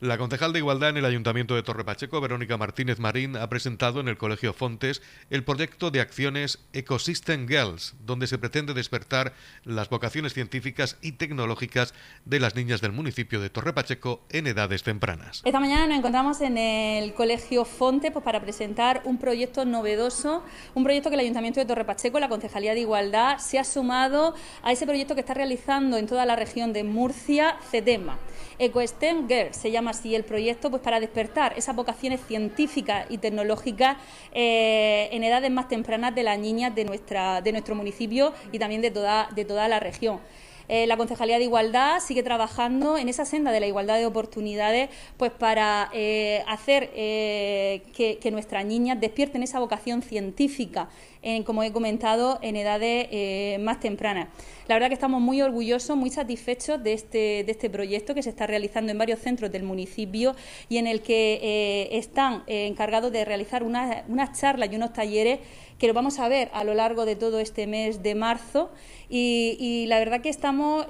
La 0.00 0.16
concejal 0.16 0.52
de 0.52 0.60
Igualdad 0.60 0.90
en 0.90 0.98
el 0.98 1.04
Ayuntamiento 1.04 1.56
de 1.56 1.64
Torre 1.64 1.82
Pacheco, 1.82 2.20
Verónica 2.20 2.56
Martínez 2.56 3.00
Marín, 3.00 3.36
ha 3.36 3.48
presentado 3.48 3.98
en 3.98 4.06
el 4.06 4.16
Colegio 4.16 4.52
Fontes 4.52 5.02
el 5.28 5.42
proyecto 5.42 5.90
de 5.90 6.00
acciones 6.00 6.60
Ecosystem 6.72 7.48
Girls, 7.48 7.96
donde 8.06 8.28
se 8.28 8.38
pretende 8.38 8.74
despertar 8.74 9.32
las 9.64 9.88
vocaciones 9.88 10.34
científicas 10.34 10.98
y 11.02 11.12
tecnológicas 11.12 11.94
de 12.24 12.38
las 12.38 12.54
niñas 12.54 12.80
del 12.80 12.92
municipio 12.92 13.40
de 13.40 13.50
Torre 13.50 13.72
Pacheco 13.72 14.22
en 14.30 14.46
edades 14.46 14.84
tempranas. 14.84 15.42
Esta 15.44 15.58
mañana 15.58 15.88
nos 15.88 15.98
encontramos 15.98 16.40
en 16.42 16.58
el 16.58 17.12
Colegio 17.14 17.64
Fontes 17.64 18.12
pues, 18.12 18.24
para 18.24 18.40
presentar 18.40 19.02
un 19.04 19.18
proyecto 19.18 19.64
novedoso, 19.64 20.44
un 20.76 20.84
proyecto 20.84 21.08
que 21.08 21.14
el 21.16 21.22
Ayuntamiento 21.22 21.58
de 21.58 21.66
Torre 21.66 21.84
Pacheco, 21.84 22.20
la 22.20 22.28
Concejalía 22.28 22.72
de 22.72 22.80
Igualdad, 22.82 23.38
se 23.38 23.58
ha 23.58 23.64
sumado 23.64 24.36
a 24.62 24.70
ese 24.70 24.86
proyecto 24.86 25.16
que 25.16 25.22
está 25.22 25.34
realizando 25.34 25.96
en 25.96 26.06
toda 26.06 26.24
la 26.24 26.36
región 26.36 26.72
de 26.72 26.84
Murcia, 26.84 27.56
CETEMA. 27.72 28.16
EcoSTEM 28.58 29.28
Girls 29.28 29.56
se 29.56 29.70
llama 29.70 29.90
así 29.90 30.14
el 30.14 30.24
proyecto, 30.24 30.70
pues 30.70 30.82
para 30.82 31.00
despertar 31.00 31.54
esas 31.56 31.76
vocaciones 31.76 32.20
científicas 32.26 33.06
y 33.08 33.18
tecnológicas 33.18 33.96
eh, 34.32 35.08
en 35.12 35.22
edades 35.24 35.50
más 35.50 35.68
tempranas 35.68 36.14
de 36.14 36.22
las 36.24 36.38
niñas 36.38 36.74
de, 36.74 36.84
nuestra, 36.84 37.40
de 37.40 37.52
nuestro 37.52 37.74
municipio 37.74 38.32
y 38.50 38.58
también 38.58 38.82
de 38.82 38.90
toda, 38.90 39.28
de 39.34 39.44
toda 39.44 39.68
la 39.68 39.80
región. 39.80 40.20
Eh, 40.68 40.86
la 40.86 40.96
Concejalía 40.96 41.38
de 41.38 41.44
Igualdad 41.44 42.00
sigue 42.00 42.22
trabajando 42.22 42.98
en 42.98 43.08
esa 43.08 43.24
senda 43.24 43.52
de 43.52 43.60
la 43.60 43.66
igualdad 43.66 43.96
de 43.96 44.06
oportunidades 44.06 44.90
pues 45.16 45.32
para 45.32 45.88
eh, 45.92 46.44
hacer 46.46 46.90
que, 46.90 48.28
nuestras 48.30 48.64
niñas 48.66 49.00
despierten 49.00 49.42
esa 49.42 49.58
vocación 49.58 50.02
científica 50.02 50.88
como 51.44 51.62
he 51.62 51.72
comentado, 51.72 52.38
en 52.42 52.56
edades 52.56 53.08
eh, 53.10 53.58
más 53.60 53.80
tempranas. 53.80 54.28
La 54.66 54.74
verdad 54.74 54.88
que 54.88 54.94
estamos 54.94 55.20
muy 55.20 55.40
orgullosos, 55.42 55.96
muy 55.96 56.10
satisfechos 56.10 56.82
de 56.82 56.92
este, 56.92 57.44
de 57.44 57.52
este 57.52 57.70
proyecto 57.70 58.14
que 58.14 58.22
se 58.22 58.30
está 58.30 58.46
realizando 58.46 58.92
en 58.92 58.98
varios 58.98 59.20
centros 59.20 59.50
del 59.50 59.62
municipio 59.62 60.34
y 60.68 60.76
en 60.76 60.86
el 60.86 61.00
que 61.00 61.40
eh, 61.42 61.98
están 61.98 62.44
eh, 62.46 62.66
encargados 62.66 63.10
de 63.12 63.24
realizar 63.24 63.62
unas 63.62 64.40
charlas 64.40 64.70
y 64.72 64.76
unos 64.76 64.92
talleres 64.92 65.40
que 65.78 65.86
lo 65.86 65.94
vamos 65.94 66.18
a 66.18 66.28
ver 66.28 66.50
a 66.52 66.64
lo 66.64 66.74
largo 66.74 67.04
de 67.04 67.16
todo 67.16 67.38
este 67.40 67.66
mes 67.66 68.02
de 68.02 68.14
marzo 68.14 68.70
y, 69.08 69.86
la 69.88 69.98
verdad 69.98 70.20
que 70.20 70.28
estamos, 70.28 70.86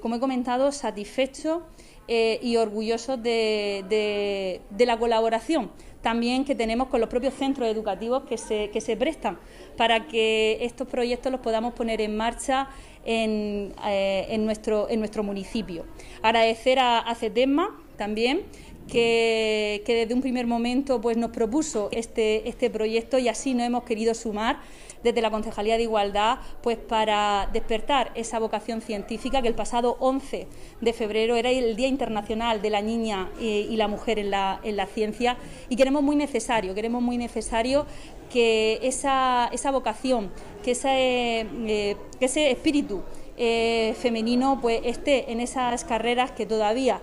como 0.00 0.16
he 0.16 0.20
comentado, 0.20 0.72
satisfechos 0.72 1.62
y 2.08 2.56
orgullosos 2.56 3.22
de 3.22 4.60
la 4.78 4.98
colaboración 4.98 5.70
también 6.06 6.44
que 6.44 6.54
tenemos 6.54 6.86
con 6.86 7.00
los 7.00 7.10
propios 7.10 7.34
centros 7.34 7.68
educativos 7.68 8.22
que 8.28 8.38
se, 8.38 8.96
prestan 8.96 9.40
para 9.76 10.06
que 10.06 10.56
estos 10.60 10.86
proyectos 10.86 11.32
los 11.32 11.40
podamos 11.40 11.74
poner 11.74 12.00
en 12.00 12.16
marcha 12.16 12.68
en, 13.04 13.74
eh, 13.84 14.36
nuestro 14.38 15.22
municipio. 15.24 15.84
Agradecer 16.22 16.78
a, 16.78 17.00
a 17.00 17.12
CETESMA 17.16 17.76
también 17.96 18.44
que, 18.88 19.82
desde 19.86 20.14
un 20.14 20.20
primer 20.20 20.46
momento 20.46 21.00
pues, 21.00 21.16
nos 21.16 21.30
propuso 21.30 21.88
este, 21.92 22.48
este 22.48 22.70
proyecto 22.70 23.18
y 23.18 23.28
así 23.28 23.54
nos 23.54 23.66
hemos 23.66 23.84
querido 23.84 24.14
sumar 24.14 24.60
desde 25.02 25.20
la 25.20 25.30
Concejalía 25.30 25.76
de 25.76 25.84
Igualdad 25.84 26.38
pues 26.62 26.78
para 26.78 27.48
despertar 27.52 28.10
esa 28.14 28.38
vocación 28.38 28.80
científica 28.80 29.42
que 29.42 29.48
el 29.48 29.54
pasado 29.54 29.96
11 30.00 30.48
de 30.80 30.92
febrero 30.92 31.36
era 31.36 31.50
el 31.50 31.76
Día 31.76 31.88
Internacional 31.88 32.60
de 32.60 32.70
la 32.70 32.82
Niña 32.82 33.30
y, 33.40 33.76
la 33.76 33.88
Mujer 33.88 34.18
en 34.18 34.30
la, 34.30 34.58
en 34.64 34.76
la 34.76 34.86
ciencia. 34.86 35.36
Y 35.68 35.76
queremos 35.76 36.02
muy 36.02 36.16
necesario, 36.16 36.74
queremos 36.74 37.02
muy 37.02 37.18
necesario 37.18 37.86
que 38.32 38.80
esa, 38.82 39.48
esa 39.52 39.70
vocación, 39.70 40.30
que 40.64 40.72
ese, 40.72 41.46
eh, 41.66 41.96
que 42.18 42.24
ese 42.24 42.50
espíritu 42.50 43.02
eh, 43.36 43.94
femenino 44.00 44.58
pues 44.60 44.80
esté 44.84 45.32
en 45.32 45.40
esas 45.40 45.84
carreras 45.84 46.30
que 46.32 46.46
todavía 46.46 47.00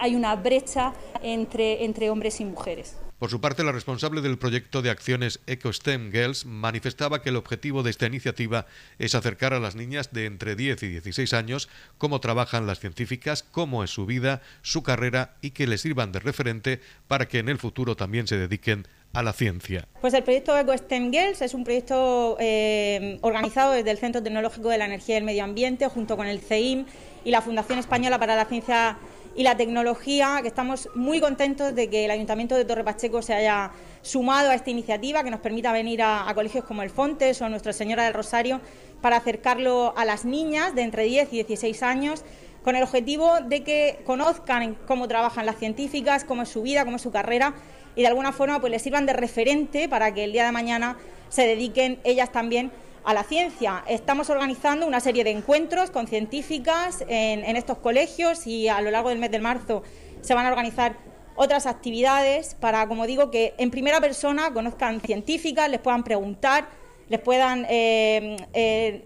hay 0.00 0.14
una 0.14 0.34
brecha 0.36 0.92
entre, 1.22 1.84
entre 1.84 2.10
hombres 2.10 2.40
y 2.40 2.44
mujeres. 2.44 2.96
Por 3.18 3.30
su 3.30 3.40
parte, 3.40 3.64
la 3.64 3.72
responsable 3.72 4.20
del 4.20 4.38
proyecto 4.38 4.82
de 4.82 4.90
acciones 4.90 5.40
EcoSTEM 5.46 6.12
Girls 6.12 6.44
manifestaba 6.44 7.22
que 7.22 7.30
el 7.30 7.36
objetivo 7.36 7.82
de 7.82 7.90
esta 7.90 8.06
iniciativa 8.06 8.66
es 8.98 9.14
acercar 9.14 9.54
a 9.54 9.60
las 9.60 9.76
niñas 9.76 10.12
de 10.12 10.26
entre 10.26 10.56
10 10.56 10.82
y 10.82 10.88
16 10.88 11.32
años 11.32 11.68
cómo 11.96 12.20
trabajan 12.20 12.66
las 12.66 12.80
científicas, 12.80 13.42
cómo 13.42 13.84
es 13.84 13.90
su 13.90 14.04
vida, 14.04 14.42
su 14.62 14.82
carrera 14.82 15.36
y 15.40 15.52
que 15.52 15.66
les 15.66 15.80
sirvan 15.80 16.12
de 16.12 16.18
referente 16.18 16.80
para 17.08 17.26
que 17.26 17.38
en 17.38 17.48
el 17.48 17.58
futuro 17.58 17.96
también 17.96 18.26
se 18.26 18.36
dediquen 18.36 18.86
a 19.14 19.22
la 19.22 19.32
ciencia. 19.32 19.86
Pues 20.00 20.12
el 20.12 20.22
proyecto 20.22 20.58
EcoSTEM 20.58 21.12
Girls 21.12 21.40
es 21.40 21.54
un 21.54 21.64
proyecto 21.64 22.36
eh, 22.40 23.18
organizado 23.22 23.72
desde 23.72 23.90
el 23.90 23.98
Centro 23.98 24.22
Tecnológico 24.22 24.68
de 24.68 24.78
la 24.78 24.86
Energía 24.86 25.14
y 25.14 25.18
el 25.18 25.24
Medio 25.24 25.44
Ambiente 25.44 25.88
junto 25.88 26.16
con 26.16 26.26
el 26.26 26.40
CEIM 26.40 26.84
y 27.24 27.30
la 27.30 27.40
Fundación 27.40 27.78
Española 27.78 28.18
para 28.18 28.36
la 28.36 28.44
Ciencia 28.44 28.98
y 29.36 29.42
la 29.42 29.56
tecnología, 29.56 30.38
que 30.42 30.48
estamos 30.48 30.88
muy 30.94 31.20
contentos 31.20 31.74
de 31.74 31.88
que 31.88 32.04
el 32.04 32.10
Ayuntamiento 32.10 32.54
de 32.54 32.64
Torre 32.64 32.84
Pacheco 32.84 33.22
se 33.22 33.34
haya 33.34 33.72
sumado 34.02 34.50
a 34.50 34.54
esta 34.54 34.70
iniciativa 34.70 35.24
que 35.24 35.30
nos 35.30 35.40
permita 35.40 35.72
venir 35.72 36.02
a, 36.02 36.30
colegios 36.34 36.64
como 36.64 36.82
el 36.82 36.90
Fontes 36.90 37.40
o 37.42 37.48
Nuestra 37.48 37.72
Señora 37.72 38.04
del 38.04 38.14
Rosario 38.14 38.60
para 39.00 39.16
acercarlo 39.16 39.94
a 39.96 40.04
las 40.04 40.24
niñas 40.24 40.74
de 40.74 40.82
entre 40.82 41.04
10 41.04 41.32
y 41.32 41.36
16 41.36 41.82
años 41.82 42.24
con 42.62 42.76
el 42.76 42.82
objetivo 42.82 43.40
de 43.40 43.62
que 43.62 44.00
conozcan 44.06 44.76
cómo 44.86 45.08
trabajan 45.08 45.46
las 45.46 45.58
científicas, 45.58 46.24
cómo 46.24 46.42
es 46.42 46.48
su 46.48 46.62
vida, 46.62 46.84
cómo 46.84 46.96
es 46.96 47.02
su 47.02 47.10
carrera 47.10 47.54
y 47.96 48.02
de 48.02 48.08
alguna 48.08 48.32
forma 48.32 48.60
pues 48.60 48.70
les 48.70 48.82
sirvan 48.82 49.06
de 49.06 49.12
referente 49.12 49.88
para 49.88 50.12
que 50.14 50.24
el 50.24 50.32
día 50.32 50.44
de 50.44 50.52
mañana 50.52 50.96
se 51.28 51.46
dediquen 51.46 52.00
ellas 52.04 52.32
también 52.32 52.70
a 53.04 53.12
la 53.12 53.22
ciencia. 53.22 53.84
Estamos 53.86 54.30
organizando 54.30 54.86
una 54.86 55.00
serie 55.00 55.24
de 55.24 55.30
encuentros 55.30 55.90
con 55.90 56.06
científicas 56.06 57.04
en, 57.08 57.56
estos 57.56 57.78
colegios 57.78 58.46
y 58.46 58.68
a 58.68 58.80
lo 58.80 58.90
largo 58.90 59.10
del 59.10 59.18
mes 59.18 59.30
de 59.30 59.38
marzo 59.38 59.82
se 60.22 60.34
van 60.34 60.46
a 60.46 60.48
organizar 60.48 60.96
otras 61.36 61.66
actividades 61.66 62.54
para, 62.54 62.86
como 62.88 63.06
digo, 63.06 63.30
que 63.30 63.54
en 63.58 63.70
primera 63.70 64.00
persona 64.00 64.52
conozcan 64.52 65.00
científicas, 65.00 65.68
les 65.68 65.80
puedan 65.80 66.02
preguntar, 66.02 66.68
les 67.08 67.20
puedan 67.20 67.66
eh, 67.68 68.36
eh, 68.54 69.04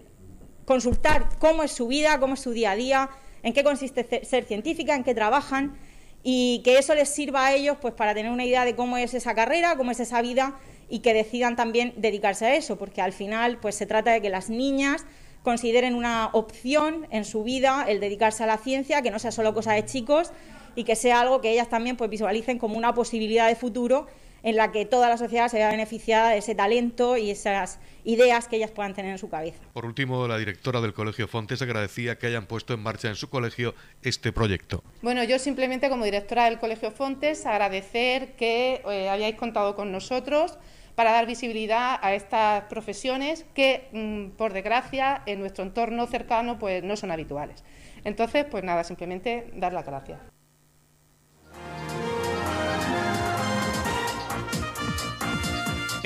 consultar 0.65 1.27
cómo 1.39 1.63
es 1.63 1.71
su 1.71 1.87
vida, 1.87 2.19
cómo 2.19 2.35
es 2.35 2.39
su 2.39 2.51
día 2.51 2.71
a 2.71 2.75
día, 2.75 3.09
en 3.43 3.53
qué 3.53 3.63
consiste 3.63 4.23
ser 4.23 4.45
científica, 4.45 4.95
en 4.95 5.03
qué 5.03 5.13
trabajan 5.13 5.77
y 6.23 6.61
que 6.63 6.77
eso 6.77 6.95
les 6.95 7.09
sirva 7.09 7.47
a 7.47 7.53
ellos 7.53 7.77
pues 7.81 7.93
para 7.93 8.13
tener 8.13 8.31
una 8.31 8.45
idea 8.45 8.65
de 8.65 8.75
cómo 8.75 8.97
es 8.97 9.13
esa 9.13 9.33
carrera, 9.35 9.75
cómo 9.77 9.91
es 9.91 9.99
esa 9.99 10.21
vida 10.21 10.59
y 10.89 10.99
que 10.99 11.13
decidan 11.13 11.55
también 11.55 11.93
dedicarse 11.97 12.45
a 12.45 12.55
eso, 12.55 12.77
porque 12.77 13.01
al 13.01 13.13
final 13.13 13.57
pues 13.57 13.75
se 13.75 13.85
trata 13.85 14.11
de 14.11 14.21
que 14.21 14.29
las 14.29 14.49
niñas 14.49 15.05
consideren 15.43 15.95
una 15.95 16.29
opción 16.33 17.07
en 17.11 17.23
su 17.23 17.43
vida 17.43 17.85
el 17.87 17.99
dedicarse 17.99 18.43
a 18.43 18.47
la 18.47 18.57
ciencia, 18.57 19.01
que 19.01 19.11
no 19.11 19.19
sea 19.19 19.31
solo 19.31 19.53
cosa 19.53 19.73
de 19.73 19.85
chicos 19.85 20.31
y 20.75 20.83
que 20.83 20.95
sea 20.95 21.21
algo 21.21 21.41
que 21.41 21.51
ellas 21.51 21.69
también 21.69 21.95
pues 21.95 22.09
visualicen 22.09 22.59
como 22.59 22.77
una 22.77 22.93
posibilidad 22.93 23.47
de 23.47 23.55
futuro 23.55 24.07
en 24.43 24.55
la 24.55 24.71
que 24.71 24.85
toda 24.85 25.09
la 25.09 25.17
sociedad 25.17 25.47
se 25.49 25.57
vea 25.57 25.69
beneficiada 25.69 26.29
de 26.29 26.37
ese 26.37 26.55
talento 26.55 27.17
y 27.17 27.31
esas 27.31 27.79
ideas 28.03 28.47
que 28.47 28.57
ellas 28.57 28.71
puedan 28.71 28.93
tener 28.93 29.11
en 29.11 29.17
su 29.17 29.29
cabeza. 29.29 29.59
Por 29.73 29.85
último, 29.85 30.27
la 30.27 30.37
directora 30.37 30.81
del 30.81 30.93
Colegio 30.93 31.27
Fontes 31.27 31.61
agradecía 31.61 32.17
que 32.17 32.27
hayan 32.27 32.45
puesto 32.45 32.73
en 32.73 32.81
marcha 32.81 33.09
en 33.09 33.15
su 33.15 33.29
colegio 33.29 33.75
este 34.01 34.31
proyecto. 34.31 34.83
Bueno, 35.01 35.23
yo 35.23 35.39
simplemente 35.39 35.89
como 35.89 36.05
directora 36.05 36.45
del 36.45 36.59
Colegio 36.59 36.91
Fontes 36.91 37.45
agradecer 37.45 38.33
que 38.33 38.81
eh, 38.89 39.09
hayáis 39.09 39.35
contado 39.35 39.75
con 39.75 39.91
nosotros 39.91 40.57
para 40.95 41.11
dar 41.11 41.25
visibilidad 41.25 41.97
a 42.01 42.13
estas 42.13 42.63
profesiones 42.65 43.45
que, 43.53 43.87
mm, 43.93 44.35
por 44.35 44.51
desgracia, 44.51 45.21
en 45.25 45.39
nuestro 45.39 45.63
entorno 45.63 46.07
cercano 46.07 46.59
pues 46.59 46.83
no 46.83 46.97
son 46.97 47.11
habituales. 47.11 47.63
Entonces, 48.03 48.45
pues 48.49 48.63
nada, 48.63 48.83
simplemente 48.83 49.49
dar 49.53 49.73
las 49.73 49.85
gracias. 49.85 50.19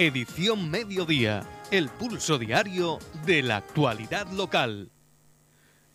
Edición 0.05 0.69
Mediodía, 0.69 1.47
el 1.71 1.87
pulso 1.87 2.37
diario 2.37 2.99
de 3.25 3.41
la 3.41 3.55
actualidad 3.55 4.29
local. 4.33 4.91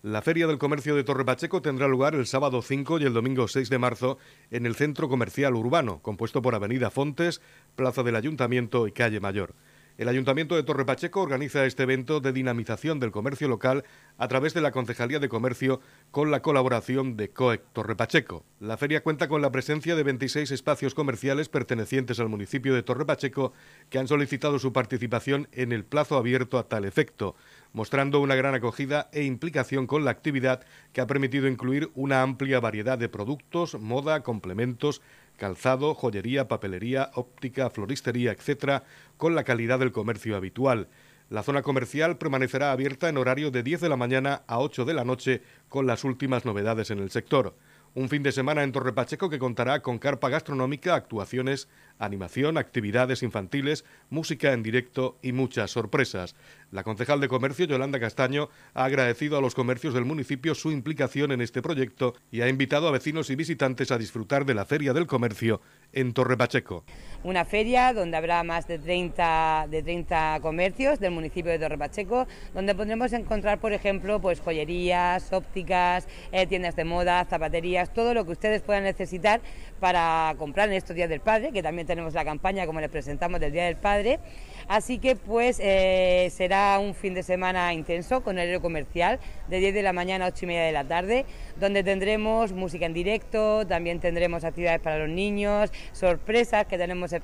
La 0.00 0.22
Feria 0.22 0.46
del 0.46 0.56
Comercio 0.56 0.96
de 0.96 1.04
Torre 1.04 1.26
Pacheco 1.26 1.60
tendrá 1.60 1.88
lugar 1.88 2.14
el 2.14 2.26
sábado 2.26 2.62
5 2.62 3.00
y 3.00 3.04
el 3.04 3.12
domingo 3.12 3.48
6 3.48 3.68
de 3.68 3.78
marzo 3.78 4.16
en 4.50 4.64
el 4.64 4.76
Centro 4.76 5.10
Comercial 5.10 5.54
Urbano, 5.54 6.00
compuesto 6.00 6.40
por 6.40 6.54
Avenida 6.54 6.90
Fontes, 6.90 7.42
Plaza 7.76 8.02
del 8.02 8.16
Ayuntamiento 8.16 8.86
y 8.86 8.92
Calle 8.92 9.20
Mayor. 9.20 9.54
El 9.98 10.06
Ayuntamiento 10.06 10.54
de 10.54 10.62
Torre 10.62 10.86
Pacheco 10.86 11.20
organiza 11.20 11.66
este 11.66 11.82
evento 11.82 12.20
de 12.20 12.32
dinamización 12.32 13.00
del 13.00 13.10
comercio 13.10 13.48
local 13.48 13.82
a 14.16 14.28
través 14.28 14.54
de 14.54 14.60
la 14.60 14.70
Concejalía 14.70 15.18
de 15.18 15.28
Comercio 15.28 15.80
con 16.12 16.30
la 16.30 16.40
colaboración 16.40 17.16
de 17.16 17.30
COEC 17.30 17.64
Torre 17.72 17.96
Pacheco. 17.96 18.44
La 18.60 18.76
feria 18.76 19.02
cuenta 19.02 19.26
con 19.26 19.42
la 19.42 19.50
presencia 19.50 19.96
de 19.96 20.04
26 20.04 20.52
espacios 20.52 20.94
comerciales 20.94 21.48
pertenecientes 21.48 22.20
al 22.20 22.28
municipio 22.28 22.76
de 22.76 22.84
Torre 22.84 23.06
Pacheco 23.06 23.52
que 23.90 23.98
han 23.98 24.06
solicitado 24.06 24.60
su 24.60 24.72
participación 24.72 25.48
en 25.50 25.72
el 25.72 25.84
plazo 25.84 26.16
abierto 26.16 26.58
a 26.58 26.68
tal 26.68 26.84
efecto, 26.84 27.34
mostrando 27.72 28.20
una 28.20 28.36
gran 28.36 28.54
acogida 28.54 29.08
e 29.12 29.24
implicación 29.24 29.88
con 29.88 30.04
la 30.04 30.12
actividad 30.12 30.62
que 30.92 31.00
ha 31.00 31.08
permitido 31.08 31.48
incluir 31.48 31.90
una 31.96 32.22
amplia 32.22 32.60
variedad 32.60 32.98
de 32.98 33.08
productos, 33.08 33.74
moda, 33.80 34.22
complementos, 34.22 35.02
calzado, 35.38 35.94
joyería, 35.94 36.48
papelería, 36.48 37.10
óptica, 37.14 37.70
floristería, 37.70 38.32
etc., 38.32 38.82
con 39.16 39.34
la 39.34 39.44
calidad 39.44 39.78
del 39.78 39.92
comercio 39.92 40.36
habitual. 40.36 40.88
La 41.30 41.42
zona 41.42 41.62
comercial 41.62 42.18
permanecerá 42.18 42.72
abierta 42.72 43.08
en 43.08 43.16
horario 43.16 43.50
de 43.50 43.62
10 43.62 43.80
de 43.80 43.88
la 43.88 43.96
mañana 43.96 44.42
a 44.46 44.58
8 44.60 44.84
de 44.84 44.94
la 44.94 45.04
noche 45.04 45.42
con 45.68 45.86
las 45.86 46.04
últimas 46.04 46.44
novedades 46.44 46.90
en 46.90 46.98
el 46.98 47.10
sector. 47.10 47.54
Un 47.94 48.08
fin 48.08 48.22
de 48.22 48.32
semana 48.32 48.62
en 48.62 48.72
Torre 48.72 48.92
Pacheco 48.92 49.30
que 49.30 49.38
contará 49.38 49.80
con 49.80 49.98
carpa 49.98 50.28
gastronómica, 50.28 50.94
actuaciones, 50.94 51.68
animación, 51.98 52.58
actividades 52.58 53.22
infantiles, 53.22 53.84
música 54.10 54.52
en 54.52 54.62
directo 54.62 55.18
y 55.22 55.32
muchas 55.32 55.70
sorpresas. 55.70 56.34
La 56.70 56.82
concejal 56.82 57.20
de 57.20 57.28
Comercio, 57.28 57.66
Yolanda 57.66 58.00
Castaño, 58.00 58.48
ha 58.74 58.84
agradecido 58.84 59.38
a 59.38 59.40
los 59.40 59.54
comercios 59.54 59.94
del 59.94 60.04
municipio 60.04 60.54
su 60.54 60.72
implicación 60.72 61.32
en 61.32 61.40
este 61.40 61.62
proyecto 61.62 62.14
y 62.30 62.40
ha 62.40 62.48
invitado 62.48 62.88
a 62.88 62.90
vecinos 62.90 63.30
y 63.30 63.36
visitantes 63.36 63.90
a 63.90 63.98
disfrutar 63.98 64.44
de 64.44 64.54
la 64.54 64.64
Feria 64.64 64.92
del 64.92 65.06
Comercio 65.06 65.60
en 65.92 66.12
Torre 66.12 66.36
Pacheco. 66.36 66.84
Una 67.22 67.44
feria 67.44 67.92
donde 67.92 68.16
habrá 68.16 68.42
más 68.42 68.66
de 68.66 68.78
30, 68.78 69.66
de 69.70 69.82
30 69.82 70.40
comercios 70.42 71.00
del 71.00 71.12
municipio 71.12 71.50
de 71.50 71.58
Torre 71.58 71.78
Pacheco, 71.78 72.26
donde 72.54 72.74
podremos 72.74 73.12
encontrar, 73.12 73.60
por 73.60 73.72
ejemplo, 73.72 74.20
pues 74.20 74.40
joyerías, 74.40 75.32
ópticas, 75.32 76.06
eh, 76.32 76.46
tiendas 76.46 76.76
de 76.76 76.84
moda, 76.84 77.24
zapatería 77.24 77.68
zanahorias, 77.68 77.92
todo 77.92 78.14
lo 78.14 78.24
que 78.24 78.32
ustedes 78.32 78.62
puedan 78.62 78.84
necesitar 78.84 79.40
para 79.80 80.34
comprar 80.38 80.68
en 80.68 80.74
estos 80.74 80.96
días 80.96 81.08
del 81.08 81.20
padre, 81.20 81.52
que 81.52 81.62
también 81.62 81.86
tenemos 81.88 82.14
la 82.14 82.24
campaña, 82.24 82.66
como 82.66 82.80
les 82.80 82.90
presentamos, 82.90 83.40
del 83.40 83.50
Día 83.50 83.64
del 83.64 83.76
Padre. 83.76 84.20
Así 84.68 84.98
que 84.98 85.16
pues 85.16 85.58
eh, 85.62 86.28
será 86.30 86.78
un 86.78 86.94
fin 86.94 87.14
de 87.14 87.22
semana 87.22 87.72
intenso 87.72 88.22
con 88.22 88.36
horario 88.36 88.60
comercial 88.60 89.18
de 89.48 89.60
10 89.60 89.72
de 89.72 89.82
la 89.82 89.94
mañana 89.94 90.26
a 90.26 90.28
8 90.28 90.44
y 90.44 90.46
media 90.48 90.62
de 90.64 90.72
la 90.72 90.84
tarde, 90.84 91.24
donde 91.58 91.82
tendremos 91.82 92.52
música 92.52 92.84
en 92.84 92.92
directo, 92.92 93.66
también 93.66 93.98
tendremos 93.98 94.44
actividades 94.44 94.80
para 94.80 94.98
los 94.98 95.08
niños, 95.08 95.72
sorpresas 95.92 96.66
que 96.66 96.76
tenemos 96.76 97.14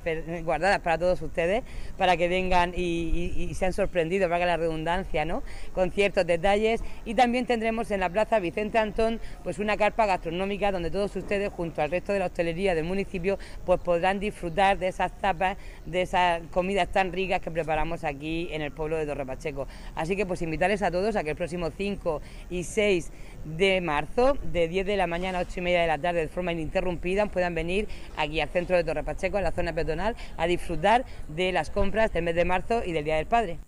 guardadas 0.43 0.79
para 0.79 0.97
todos 0.97 1.21
ustedes, 1.21 1.61
para 1.99 2.17
que 2.17 2.27
vengan 2.27 2.73
y, 2.75 3.51
sean 3.53 3.73
sorprendidos, 3.73 4.27
valga 4.27 4.47
la 4.47 4.57
redundancia, 4.57 5.23
¿no? 5.23 5.43
con 5.73 5.91
ciertos 5.91 6.25
detalles. 6.25 6.83
Y 7.05 7.13
también 7.13 7.45
tendremos 7.45 7.91
en 7.91 7.99
la 7.99 8.09
Plaza 8.09 8.39
Vicente 8.39 8.79
Antón 8.79 9.19
pues 9.43 9.59
una 9.59 9.77
carpa 9.77 10.07
gastronómica 10.07 10.71
donde 10.71 10.89
todos 10.89 11.15
ustedes, 11.15 11.53
junto 11.53 11.83
al 11.83 11.91
resto 11.91 12.11
de 12.11 12.19
la 12.19 12.25
hostelería 12.25 12.73
del 12.73 12.85
municipio, 12.85 13.37
pues 13.65 13.79
podrán 13.81 14.19
disfrutar 14.19 14.79
de 14.79 14.87
esas 14.87 15.15
tapas, 15.19 15.57
de 15.85 16.01
esas 16.01 16.41
comidas 16.51 16.87
tan 16.87 17.13
ricas 17.13 17.34
que 17.41 17.51
preparamos 17.51 18.03
aquí 18.03 18.47
en 18.51 18.61
el 18.61 18.71
pueblo 18.71 18.97
de 18.97 19.05
Torre 19.05 19.25
Pacheco. 19.25 19.67
Así 19.95 20.15
que 20.15 20.25
pues 20.25 20.41
invitarles 20.41 20.81
a 20.81 20.91
todos 20.91 21.15
a 21.15 21.23
que 21.23 21.31
el 21.31 21.35
próximo 21.35 21.69
5 21.69 22.21
y 22.49 22.63
6 22.63 23.11
de 23.45 23.81
marzo, 23.81 24.37
de 24.51 24.67
10 24.67 24.85
de 24.85 24.97
la 24.97 25.07
mañana 25.07 25.39
a 25.39 25.41
8 25.41 25.59
y 25.59 25.61
media 25.61 25.81
de 25.81 25.87
la 25.87 25.97
tarde, 25.97 26.21
de 26.21 26.27
forma 26.27 26.51
ininterrumpida, 26.51 27.25
puedan 27.27 27.55
venir 27.55 27.87
aquí 28.17 28.39
al 28.41 28.49
centro 28.49 28.75
de 28.75 28.83
Torre 28.83 29.03
Pacheco, 29.03 29.37
en 29.37 29.43
la 29.43 29.51
zona 29.51 29.73
peatonal, 29.73 30.15
a 30.37 30.47
disfrutar 30.47 31.05
de 31.27 31.51
las 31.51 31.69
compras 31.69 32.11
del 32.13 32.23
mes 32.23 32.35
de 32.35 32.45
marzo 32.45 32.83
y 32.85 32.91
del 32.91 33.03
Día 33.03 33.17
del 33.17 33.27
Padre. 33.27 33.59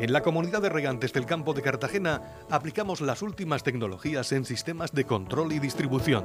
En 0.00 0.12
la 0.12 0.22
comunidad 0.22 0.60
de 0.60 0.68
regantes 0.68 1.12
del 1.12 1.26
campo 1.26 1.54
de 1.54 1.62
Cartagena 1.62 2.22
aplicamos 2.50 3.00
las 3.00 3.22
últimas 3.22 3.62
tecnologías 3.62 4.32
en 4.32 4.44
sistemas 4.44 4.92
de 4.92 5.04
control 5.04 5.52
y 5.52 5.60
distribución 5.60 6.24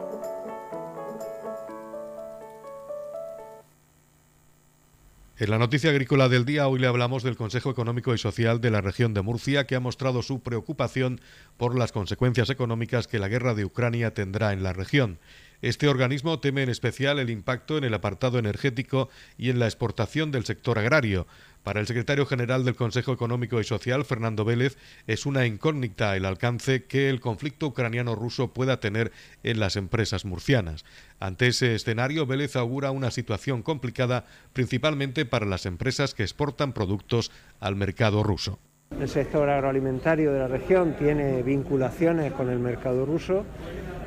En 5.41 5.49
la 5.49 5.57
noticia 5.57 5.89
agrícola 5.89 6.29
del 6.29 6.45
día 6.45 6.67
hoy 6.67 6.77
le 6.77 6.85
hablamos 6.85 7.23
del 7.23 7.35
Consejo 7.35 7.71
Económico 7.71 8.13
y 8.13 8.19
Social 8.19 8.61
de 8.61 8.69
la 8.69 8.79
región 8.79 9.15
de 9.15 9.23
Murcia 9.23 9.65
que 9.65 9.75
ha 9.75 9.79
mostrado 9.79 10.21
su 10.21 10.43
preocupación 10.43 11.19
por 11.57 11.75
las 11.75 11.91
consecuencias 11.91 12.51
económicas 12.51 13.07
que 13.07 13.17
la 13.17 13.27
guerra 13.27 13.55
de 13.55 13.65
Ucrania 13.65 14.13
tendrá 14.13 14.53
en 14.53 14.61
la 14.61 14.71
región. 14.71 15.17
Este 15.61 15.87
organismo 15.87 16.39
teme 16.39 16.63
en 16.63 16.69
especial 16.69 17.19
el 17.19 17.29
impacto 17.29 17.77
en 17.77 17.83
el 17.83 17.93
apartado 17.93 18.39
energético 18.39 19.09
y 19.37 19.51
en 19.51 19.59
la 19.59 19.65
exportación 19.65 20.31
del 20.31 20.43
sector 20.43 20.79
agrario. 20.79 21.27
Para 21.63 21.79
el 21.79 21.85
secretario 21.85 22.25
general 22.25 22.65
del 22.65 22.75
Consejo 22.75 23.13
Económico 23.13 23.59
y 23.59 23.63
Social, 23.63 24.03
Fernando 24.03 24.43
Vélez, 24.43 24.77
es 25.05 25.27
una 25.27 25.45
incógnita 25.45 26.17
el 26.17 26.25
alcance 26.25 26.85
que 26.85 27.09
el 27.09 27.19
conflicto 27.19 27.67
ucraniano-ruso 27.67 28.51
pueda 28.51 28.79
tener 28.79 29.11
en 29.43 29.59
las 29.59 29.75
empresas 29.75 30.25
murcianas. 30.25 30.83
Ante 31.19 31.47
ese 31.47 31.75
escenario, 31.75 32.25
Vélez 32.25 32.55
augura 32.55 32.89
una 32.89 33.11
situación 33.11 33.61
complicada, 33.61 34.25
principalmente 34.53 35.25
para 35.25 35.45
las 35.45 35.67
empresas 35.67 36.15
que 36.15 36.23
exportan 36.23 36.73
productos 36.73 37.31
al 37.59 37.75
mercado 37.75 38.23
ruso. 38.23 38.57
El 38.99 39.09
sector 39.09 39.49
agroalimentario 39.49 40.31
de 40.31 40.39
la 40.39 40.47
región 40.47 40.93
tiene 40.93 41.41
vinculaciones 41.41 42.33
con 42.33 42.49
el 42.49 42.59
mercado 42.59 43.05
ruso 43.05 43.45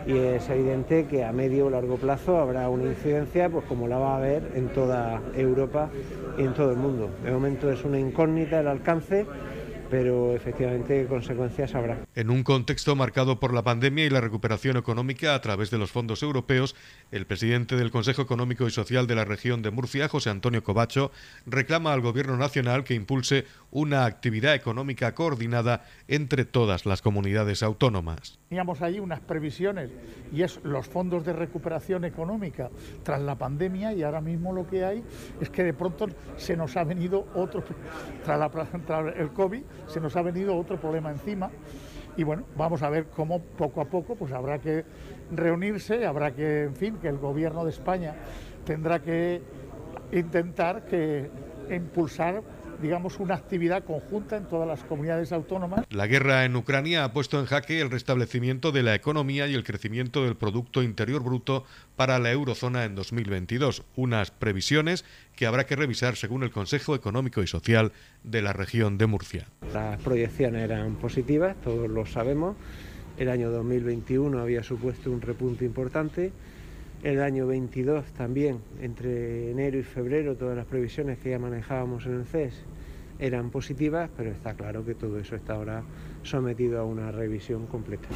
y 0.06 0.16
es 0.16 0.48
evidente 0.50 1.06
que 1.06 1.24
a 1.24 1.32
medio 1.32 1.66
o 1.66 1.70
largo 1.70 1.96
plazo 1.96 2.38
habrá 2.38 2.68
una 2.68 2.84
incidencia 2.84 3.48
pues 3.48 3.64
como 3.64 3.88
la 3.88 3.98
va 3.98 4.14
a 4.14 4.16
haber 4.18 4.52
en 4.54 4.68
toda 4.68 5.20
Europa 5.34 5.90
y 6.38 6.42
en 6.42 6.54
todo 6.54 6.70
el 6.70 6.76
mundo. 6.76 7.10
De 7.24 7.32
momento 7.32 7.72
es 7.72 7.84
una 7.84 7.98
incógnita 7.98 8.60
el 8.60 8.68
alcance 8.68 9.26
pero 9.94 10.34
efectivamente 10.34 11.06
consecuencias 11.06 11.72
habrá. 11.72 12.04
En 12.16 12.28
un 12.28 12.42
contexto 12.42 12.96
marcado 12.96 13.38
por 13.38 13.54
la 13.54 13.62
pandemia 13.62 14.04
y 14.04 14.10
la 14.10 14.20
recuperación 14.20 14.76
económica 14.76 15.36
a 15.36 15.40
través 15.40 15.70
de 15.70 15.78
los 15.78 15.92
fondos 15.92 16.24
europeos, 16.24 16.74
el 17.12 17.26
presidente 17.26 17.76
del 17.76 17.92
Consejo 17.92 18.20
Económico 18.20 18.66
y 18.66 18.72
Social 18.72 19.06
de 19.06 19.14
la 19.14 19.24
región 19.24 19.62
de 19.62 19.70
Murcia, 19.70 20.08
José 20.08 20.30
Antonio 20.30 20.64
Covacho, 20.64 21.12
reclama 21.46 21.92
al 21.92 22.00
Gobierno 22.00 22.36
Nacional 22.36 22.82
que 22.82 22.94
impulse 22.94 23.44
una 23.70 24.04
actividad 24.04 24.56
económica 24.56 25.14
coordinada 25.14 25.84
entre 26.08 26.44
todas 26.44 26.86
las 26.86 27.00
comunidades 27.00 27.62
autónomas. 27.62 28.40
Teníamos 28.54 28.82
ahí 28.82 29.00
unas 29.00 29.18
previsiones 29.18 29.90
y 30.32 30.42
es 30.42 30.60
los 30.62 30.86
fondos 30.86 31.24
de 31.24 31.32
recuperación 31.32 32.04
económica 32.04 32.70
tras 33.02 33.20
la 33.20 33.34
pandemia 33.34 33.92
y 33.94 34.04
ahora 34.04 34.20
mismo 34.20 34.52
lo 34.52 34.64
que 34.64 34.84
hay 34.84 35.02
es 35.40 35.50
que 35.50 35.64
de 35.64 35.74
pronto 35.74 36.06
se 36.36 36.56
nos 36.56 36.76
ha 36.76 36.84
venido 36.84 37.26
otro, 37.34 37.64
tras, 38.24 38.52
tras 38.86 39.16
el 39.16 39.32
COVID, 39.32 39.60
se 39.88 39.98
nos 39.98 40.14
ha 40.14 40.22
venido 40.22 40.56
otro 40.56 40.80
problema 40.80 41.10
encima. 41.10 41.50
Y 42.16 42.22
bueno, 42.22 42.44
vamos 42.56 42.80
a 42.84 42.90
ver 42.90 43.06
cómo 43.06 43.40
poco 43.40 43.80
a 43.80 43.86
poco 43.86 44.14
pues 44.14 44.30
habrá 44.30 44.60
que 44.60 44.84
reunirse, 45.32 46.06
habrá 46.06 46.30
que, 46.32 46.62
en 46.62 46.76
fin, 46.76 46.98
que 46.98 47.08
el 47.08 47.18
gobierno 47.18 47.64
de 47.64 47.70
España 47.70 48.14
tendrá 48.64 49.02
que 49.02 49.42
intentar 50.12 50.84
que 50.84 51.28
impulsar 51.70 52.40
digamos, 52.80 53.18
una 53.18 53.34
actividad 53.34 53.84
conjunta 53.84 54.36
en 54.36 54.44
todas 54.44 54.66
las 54.66 54.82
comunidades 54.84 55.32
autónomas. 55.32 55.84
La 55.90 56.06
guerra 56.06 56.44
en 56.44 56.56
Ucrania 56.56 57.04
ha 57.04 57.12
puesto 57.12 57.38
en 57.40 57.46
jaque 57.46 57.80
el 57.80 57.90
restablecimiento 57.90 58.72
de 58.72 58.82
la 58.82 58.94
economía 58.94 59.46
y 59.46 59.54
el 59.54 59.64
crecimiento 59.64 60.24
del 60.24 60.36
Producto 60.36 60.82
Interior 60.82 61.22
Bruto 61.22 61.64
para 61.96 62.18
la 62.18 62.30
eurozona 62.32 62.84
en 62.84 62.94
2022, 62.94 63.82
unas 63.96 64.30
previsiones 64.30 65.04
que 65.36 65.46
habrá 65.46 65.66
que 65.66 65.76
revisar 65.76 66.16
según 66.16 66.42
el 66.42 66.50
Consejo 66.50 66.94
Económico 66.94 67.42
y 67.42 67.46
Social 67.46 67.92
de 68.22 68.42
la 68.42 68.52
región 68.52 68.98
de 68.98 69.06
Murcia. 69.06 69.46
Las 69.72 70.00
proyecciones 70.00 70.62
eran 70.62 70.96
positivas, 70.96 71.56
todos 71.62 71.88
lo 71.88 72.06
sabemos. 72.06 72.56
El 73.18 73.28
año 73.28 73.50
2021 73.50 74.38
había 74.38 74.62
supuesto 74.62 75.10
un 75.10 75.20
repunte 75.20 75.64
importante. 75.64 76.32
El 77.04 77.20
año 77.20 77.46
22 77.46 78.12
también, 78.14 78.62
entre 78.80 79.50
enero 79.50 79.78
y 79.78 79.82
febrero, 79.82 80.36
todas 80.36 80.56
las 80.56 80.64
previsiones 80.64 81.18
que 81.18 81.30
ya 81.30 81.38
manejábamos 81.38 82.06
en 82.06 82.14
el 82.14 82.24
CES 82.24 82.54
eran 83.18 83.50
positivas, 83.50 84.08
pero 84.16 84.30
está 84.30 84.54
claro 84.54 84.86
que 84.86 84.94
todo 84.94 85.18
eso 85.18 85.36
está 85.36 85.52
ahora 85.52 85.82
sometido 86.22 86.80
a 86.80 86.84
una 86.84 87.12
revisión 87.12 87.66
completa. 87.66 88.08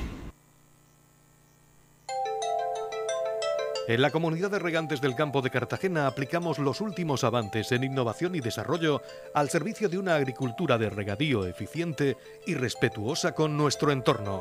En 3.89 4.01
la 4.01 4.11
comunidad 4.11 4.51
de 4.51 4.59
regantes 4.59 5.03
del 5.03 5.15
campo 5.15 5.43
de 5.43 5.51
Cartagena 5.51 6.07
aplicamos 6.07 6.59
los 6.59 6.81
últimos 6.81 7.25
avances 7.25 7.71
en 7.73 7.85
innovación 7.85 8.35
y 8.37 8.41
desarrollo 8.41 9.03
al 9.35 9.51
servicio 9.51 9.91
de 9.91 9.99
una 9.99 10.15
agricultura 10.15 10.79
de 10.79 10.89
regadío 10.89 11.47
eficiente 11.47 12.17
y 12.47 12.55
respetuosa 12.55 13.33
con 13.33 13.55
nuestro 13.55 13.93
entorno. 13.93 14.41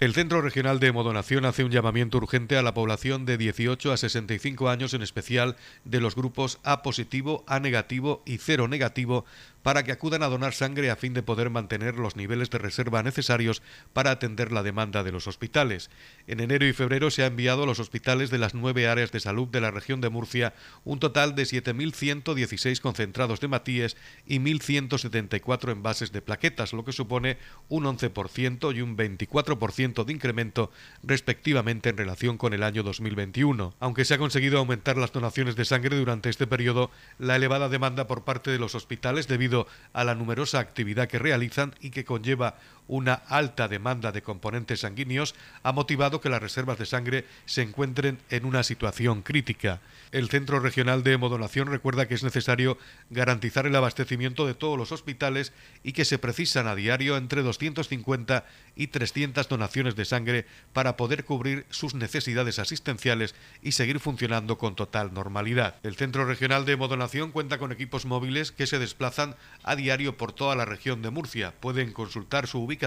El 0.00 0.14
Centro 0.14 0.40
Regional 0.40 0.78
de 0.78 0.92
Modonación 0.92 1.44
hace 1.44 1.64
un 1.64 1.72
llamamiento 1.72 2.18
urgente 2.18 2.56
a 2.56 2.62
la 2.62 2.72
población 2.72 3.26
de 3.26 3.36
18 3.36 3.90
a 3.90 3.96
65 3.96 4.68
años, 4.68 4.94
en 4.94 5.02
especial 5.02 5.56
de 5.84 6.00
los 6.00 6.14
grupos 6.14 6.60
A 6.62 6.82
positivo, 6.82 7.42
A 7.48 7.58
negativo 7.58 8.22
y 8.24 8.38
cero 8.38 8.68
negativo, 8.68 9.24
para 9.64 9.82
que 9.82 9.90
acudan 9.90 10.22
a 10.22 10.28
donar 10.28 10.54
sangre 10.54 10.88
a 10.92 10.94
fin 10.94 11.14
de 11.14 11.24
poder 11.24 11.50
mantener 11.50 11.96
los 11.96 12.14
niveles 12.14 12.48
de 12.48 12.58
reserva 12.58 13.02
necesarios 13.02 13.60
para 13.92 14.12
atender 14.12 14.52
la 14.52 14.62
demanda 14.62 15.02
de 15.02 15.10
los 15.10 15.26
hospitales. 15.26 15.90
En 16.28 16.38
enero 16.38 16.64
y 16.64 16.72
febrero 16.72 17.10
se 17.10 17.24
ha 17.24 17.26
enviado 17.26 17.64
a 17.64 17.66
los 17.66 17.80
hospitales 17.80 18.30
de 18.30 18.38
las 18.38 18.54
nueve 18.54 18.86
áreas 18.86 19.10
de 19.10 19.18
salud 19.18 19.48
de 19.48 19.60
la 19.60 19.72
región 19.72 20.00
de 20.00 20.10
Murcia 20.10 20.54
un 20.84 21.00
total 21.00 21.34
de 21.34 21.42
7.116 21.42 22.80
concentrados 22.80 23.40
de 23.40 23.48
matíes 23.48 23.96
y 24.26 24.38
1.174 24.38 25.72
envases 25.72 26.12
de 26.12 26.22
plaquetas, 26.22 26.72
lo 26.72 26.84
que 26.84 26.92
supone 26.92 27.38
un 27.68 27.82
11% 27.82 28.76
y 28.76 28.80
un 28.80 28.96
24% 28.96 29.87
de 29.94 30.12
incremento 30.12 30.70
respectivamente 31.02 31.88
en 31.88 31.96
relación 31.96 32.36
con 32.36 32.52
el 32.52 32.62
año 32.62 32.82
2021. 32.82 33.74
Aunque 33.80 34.04
se 34.04 34.14
ha 34.14 34.18
conseguido 34.18 34.58
aumentar 34.58 34.96
las 34.96 35.12
donaciones 35.12 35.56
de 35.56 35.64
sangre 35.64 35.96
durante 35.96 36.28
este 36.28 36.46
periodo, 36.46 36.90
la 37.18 37.36
elevada 37.36 37.68
demanda 37.68 38.06
por 38.06 38.24
parte 38.24 38.50
de 38.50 38.58
los 38.58 38.74
hospitales 38.74 39.28
debido 39.28 39.66
a 39.92 40.04
la 40.04 40.14
numerosa 40.14 40.60
actividad 40.60 41.08
que 41.08 41.18
realizan 41.18 41.74
y 41.80 41.90
que 41.90 42.04
conlleva 42.04 42.58
una 42.88 43.12
alta 43.14 43.68
demanda 43.68 44.10
de 44.12 44.22
componentes 44.22 44.80
sanguíneos 44.80 45.34
ha 45.62 45.72
motivado 45.72 46.20
que 46.20 46.30
las 46.30 46.42
reservas 46.42 46.78
de 46.78 46.86
sangre 46.86 47.26
se 47.44 47.62
encuentren 47.62 48.18
en 48.30 48.44
una 48.44 48.62
situación 48.62 49.22
crítica. 49.22 49.80
El 50.10 50.30
Centro 50.30 50.58
Regional 50.58 51.02
de 51.02 51.12
Hemodonación 51.12 51.68
recuerda 51.68 52.08
que 52.08 52.14
es 52.14 52.24
necesario 52.24 52.78
garantizar 53.10 53.66
el 53.66 53.76
abastecimiento 53.76 54.46
de 54.46 54.54
todos 54.54 54.78
los 54.78 54.90
hospitales 54.90 55.52
y 55.82 55.92
que 55.92 56.06
se 56.06 56.18
precisan 56.18 56.66
a 56.66 56.74
diario 56.74 57.18
entre 57.18 57.42
250 57.42 58.46
y 58.74 58.86
300 58.86 59.48
donaciones 59.48 59.94
de 59.94 60.06
sangre 60.06 60.46
para 60.72 60.96
poder 60.96 61.24
cubrir 61.24 61.66
sus 61.68 61.94
necesidades 61.94 62.58
asistenciales 62.58 63.34
y 63.62 63.72
seguir 63.72 64.00
funcionando 64.00 64.56
con 64.56 64.74
total 64.74 65.12
normalidad. 65.12 65.76
El 65.82 65.96
Centro 65.96 66.24
Regional 66.24 66.64
de 66.64 66.72
Hemodonación 66.72 67.32
cuenta 67.32 67.58
con 67.58 67.70
equipos 67.70 68.06
móviles 68.06 68.50
que 68.50 68.66
se 68.66 68.78
desplazan 68.78 69.36
a 69.62 69.76
diario 69.76 70.16
por 70.16 70.32
toda 70.32 70.56
la 70.56 70.64
región 70.64 71.02
de 71.02 71.10
Murcia. 71.10 71.52
Pueden 71.60 71.92
consultar 71.92 72.46
su 72.46 72.62
ubicación 72.62 72.77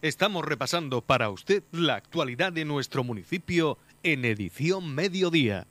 Estamos 0.02 0.44
repasando 0.44 1.00
para 1.02 1.30
usted 1.30 1.62
la 1.70 1.94
actualidad 1.94 2.52
de 2.52 2.64
nuestro 2.64 3.04
municipio 3.04 3.78
en 4.02 4.24
edición 4.24 4.92
mediodía. 4.92 5.68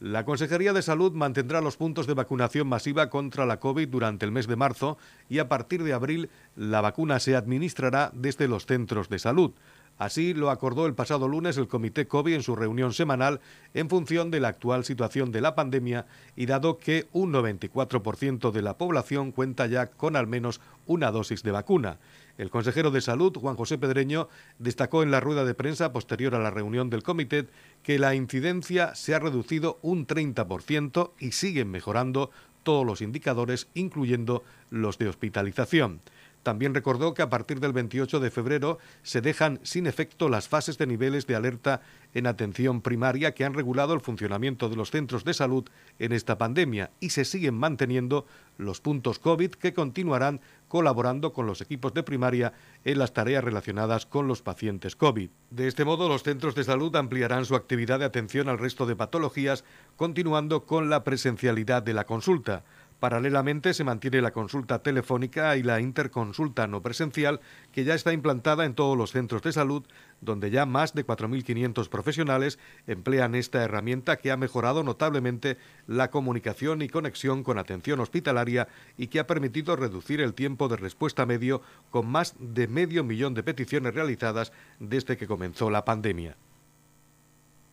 La 0.00 0.24
Consejería 0.24 0.72
de 0.72 0.82
Salud 0.82 1.12
mantendrá 1.12 1.60
los 1.60 1.76
puntos 1.76 2.08
de 2.08 2.14
vacunación 2.14 2.66
masiva 2.66 3.10
contra 3.10 3.46
la 3.46 3.60
COVID 3.60 3.86
durante 3.86 4.26
el 4.26 4.32
mes 4.32 4.48
de 4.48 4.56
marzo 4.56 4.98
y 5.28 5.38
a 5.38 5.48
partir 5.48 5.84
de 5.84 5.92
abril 5.92 6.30
la 6.56 6.80
vacuna 6.80 7.20
se 7.20 7.36
administrará 7.36 8.10
desde 8.14 8.48
los 8.48 8.66
centros 8.66 9.08
de 9.08 9.20
salud. 9.20 9.52
Así 9.98 10.32
lo 10.32 10.50
acordó 10.50 10.86
el 10.86 10.94
pasado 10.94 11.26
lunes 11.26 11.56
el 11.56 11.66
Comité 11.66 12.06
COVID 12.06 12.34
en 12.34 12.42
su 12.44 12.54
reunión 12.54 12.92
semanal 12.92 13.40
en 13.74 13.88
función 13.88 14.30
de 14.30 14.38
la 14.38 14.48
actual 14.48 14.84
situación 14.84 15.32
de 15.32 15.40
la 15.40 15.56
pandemia 15.56 16.06
y 16.36 16.46
dado 16.46 16.78
que 16.78 17.08
un 17.12 17.32
94% 17.32 18.52
de 18.52 18.62
la 18.62 18.78
población 18.78 19.32
cuenta 19.32 19.66
ya 19.66 19.86
con 19.86 20.14
al 20.14 20.28
menos 20.28 20.60
una 20.86 21.10
dosis 21.10 21.42
de 21.42 21.50
vacuna. 21.50 21.98
El 22.38 22.50
consejero 22.50 22.92
de 22.92 23.00
Salud, 23.00 23.36
Juan 23.36 23.56
José 23.56 23.78
Pedreño, 23.78 24.28
destacó 24.60 25.02
en 25.02 25.10
la 25.10 25.18
rueda 25.18 25.44
de 25.44 25.54
prensa 25.54 25.92
posterior 25.92 26.36
a 26.36 26.38
la 26.38 26.52
reunión 26.52 26.88
del 26.90 27.02
comité 27.02 27.46
que 27.82 27.98
la 27.98 28.14
incidencia 28.14 28.94
se 28.94 29.16
ha 29.16 29.18
reducido 29.18 29.80
un 29.82 30.06
30% 30.06 31.10
y 31.18 31.32
siguen 31.32 31.72
mejorando 31.72 32.30
todos 32.62 32.86
los 32.86 33.00
indicadores, 33.00 33.66
incluyendo 33.74 34.44
los 34.70 34.98
de 34.98 35.08
hospitalización. 35.08 36.00
También 36.42 36.74
recordó 36.74 37.14
que 37.14 37.22
a 37.22 37.30
partir 37.30 37.60
del 37.60 37.72
28 37.72 38.20
de 38.20 38.30
febrero 38.30 38.78
se 39.02 39.20
dejan 39.20 39.60
sin 39.62 39.86
efecto 39.86 40.28
las 40.28 40.48
fases 40.48 40.78
de 40.78 40.86
niveles 40.86 41.26
de 41.26 41.36
alerta 41.36 41.82
en 42.14 42.26
atención 42.26 42.80
primaria 42.80 43.34
que 43.34 43.44
han 43.44 43.54
regulado 43.54 43.94
el 43.94 44.00
funcionamiento 44.00 44.68
de 44.68 44.76
los 44.76 44.90
centros 44.90 45.24
de 45.24 45.34
salud 45.34 45.68
en 45.98 46.12
esta 46.12 46.38
pandemia 46.38 46.90
y 47.00 47.10
se 47.10 47.24
siguen 47.24 47.54
manteniendo 47.54 48.26
los 48.56 48.80
puntos 48.80 49.18
COVID 49.18 49.50
que 49.52 49.74
continuarán 49.74 50.40
colaborando 50.68 51.32
con 51.32 51.46
los 51.46 51.60
equipos 51.60 51.94
de 51.94 52.02
primaria 52.02 52.52
en 52.84 52.98
las 52.98 53.12
tareas 53.12 53.42
relacionadas 53.44 54.06
con 54.06 54.28
los 54.28 54.42
pacientes 54.42 54.96
COVID. 54.96 55.30
De 55.50 55.66
este 55.66 55.84
modo, 55.84 56.08
los 56.08 56.22
centros 56.22 56.54
de 56.54 56.64
salud 56.64 56.94
ampliarán 56.96 57.44
su 57.44 57.54
actividad 57.56 57.98
de 57.98 58.04
atención 58.04 58.48
al 58.48 58.58
resto 58.58 58.86
de 58.86 58.96
patologías, 58.96 59.64
continuando 59.96 60.66
con 60.66 60.90
la 60.90 61.04
presencialidad 61.04 61.82
de 61.82 61.94
la 61.94 62.04
consulta. 62.04 62.64
Paralelamente 63.00 63.74
se 63.74 63.84
mantiene 63.84 64.20
la 64.20 64.32
consulta 64.32 64.82
telefónica 64.82 65.56
y 65.56 65.62
la 65.62 65.80
interconsulta 65.80 66.66
no 66.66 66.82
presencial 66.82 67.40
que 67.70 67.84
ya 67.84 67.94
está 67.94 68.12
implantada 68.12 68.64
en 68.64 68.74
todos 68.74 68.98
los 68.98 69.12
centros 69.12 69.40
de 69.42 69.52
salud, 69.52 69.84
donde 70.20 70.50
ya 70.50 70.66
más 70.66 70.94
de 70.94 71.06
4.500 71.06 71.88
profesionales 71.88 72.58
emplean 72.88 73.36
esta 73.36 73.62
herramienta 73.62 74.16
que 74.16 74.32
ha 74.32 74.36
mejorado 74.36 74.82
notablemente 74.82 75.58
la 75.86 76.10
comunicación 76.10 76.82
y 76.82 76.88
conexión 76.88 77.44
con 77.44 77.58
atención 77.58 78.00
hospitalaria 78.00 78.66
y 78.96 79.06
que 79.06 79.20
ha 79.20 79.28
permitido 79.28 79.76
reducir 79.76 80.20
el 80.20 80.34
tiempo 80.34 80.68
de 80.68 80.76
respuesta 80.76 81.24
medio 81.24 81.62
con 81.90 82.08
más 82.08 82.34
de 82.40 82.66
medio 82.66 83.04
millón 83.04 83.32
de 83.34 83.44
peticiones 83.44 83.94
realizadas 83.94 84.52
desde 84.80 85.16
que 85.16 85.28
comenzó 85.28 85.70
la 85.70 85.84
pandemia. 85.84 86.36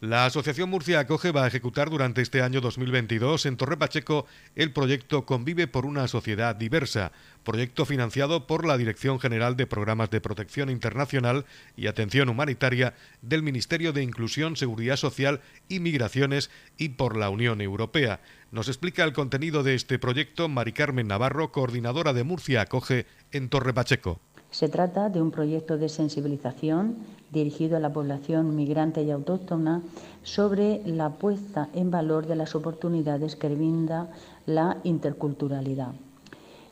La 0.00 0.26
Asociación 0.26 0.70
Murcia 0.70 1.00
Acoge 1.00 1.32
va 1.32 1.42
a 1.42 1.48
ejecutar 1.48 1.90
durante 1.90 2.22
este 2.22 2.40
año 2.40 2.60
2022 2.60 3.46
en 3.46 3.56
Torre 3.56 3.76
Pacheco 3.76 4.26
el 4.54 4.72
proyecto 4.72 5.26
Convive 5.26 5.66
por 5.66 5.84
una 5.84 6.06
sociedad 6.06 6.54
diversa, 6.54 7.10
proyecto 7.42 7.84
financiado 7.84 8.46
por 8.46 8.64
la 8.64 8.78
Dirección 8.78 9.18
General 9.18 9.56
de 9.56 9.66
Programas 9.66 10.08
de 10.10 10.20
Protección 10.20 10.70
Internacional 10.70 11.46
y 11.76 11.88
Atención 11.88 12.28
Humanitaria 12.28 12.94
del 13.22 13.42
Ministerio 13.42 13.92
de 13.92 14.04
Inclusión, 14.04 14.54
Seguridad 14.54 14.94
Social 14.94 15.40
y 15.68 15.80
Migraciones 15.80 16.48
y 16.76 16.90
por 16.90 17.16
la 17.16 17.28
Unión 17.28 17.60
Europea. 17.60 18.20
Nos 18.52 18.68
explica 18.68 19.02
el 19.02 19.12
contenido 19.12 19.64
de 19.64 19.74
este 19.74 19.98
proyecto 19.98 20.48
Mari 20.48 20.74
Carmen 20.74 21.08
Navarro, 21.08 21.50
coordinadora 21.50 22.12
de 22.12 22.22
Murcia 22.22 22.60
Acoge 22.60 23.06
en 23.32 23.48
Torre 23.48 23.74
Pacheco. 23.74 24.20
Se 24.50 24.68
trata 24.68 25.10
de 25.10 25.20
un 25.20 25.30
proyecto 25.30 25.76
de 25.76 25.88
sensibilización 25.88 26.96
dirigido 27.30 27.76
a 27.76 27.80
la 27.80 27.92
población 27.92 28.56
migrante 28.56 29.02
y 29.02 29.10
autóctona 29.10 29.82
sobre 30.22 30.80
la 30.86 31.10
puesta 31.10 31.68
en 31.74 31.90
valor 31.90 32.26
de 32.26 32.36
las 32.36 32.54
oportunidades 32.54 33.36
que 33.36 33.50
brinda 33.50 34.10
la 34.46 34.78
interculturalidad. 34.84 35.92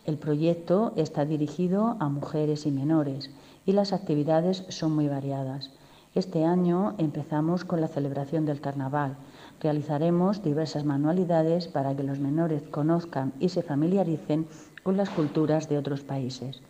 El 0.06 0.16
proyecto 0.16 0.92
está 0.96 1.26
dirigido 1.26 1.96
a 2.00 2.08
mujeres 2.08 2.64
y 2.64 2.70
menores 2.70 3.30
y 3.66 3.72
las 3.72 3.92
actividades 3.92 4.64
son 4.68 4.92
muy 4.92 5.08
variadas. 5.08 5.70
Este 6.14 6.46
año 6.46 6.94
empezamos 6.96 7.66
con 7.66 7.82
la 7.82 7.88
celebración 7.88 8.46
del 8.46 8.62
carnaval. 8.62 9.16
Realizaremos 9.60 10.42
diversas 10.42 10.84
manualidades 10.84 11.68
para 11.68 11.94
que 11.94 12.04
los 12.04 12.20
menores 12.20 12.62
conozcan 12.70 13.34
y 13.38 13.50
se 13.50 13.62
familiaricen 13.62 14.46
con 14.82 14.96
las 14.96 15.10
culturas 15.10 15.68
de 15.68 15.76
otros 15.76 16.00
países. 16.00 16.62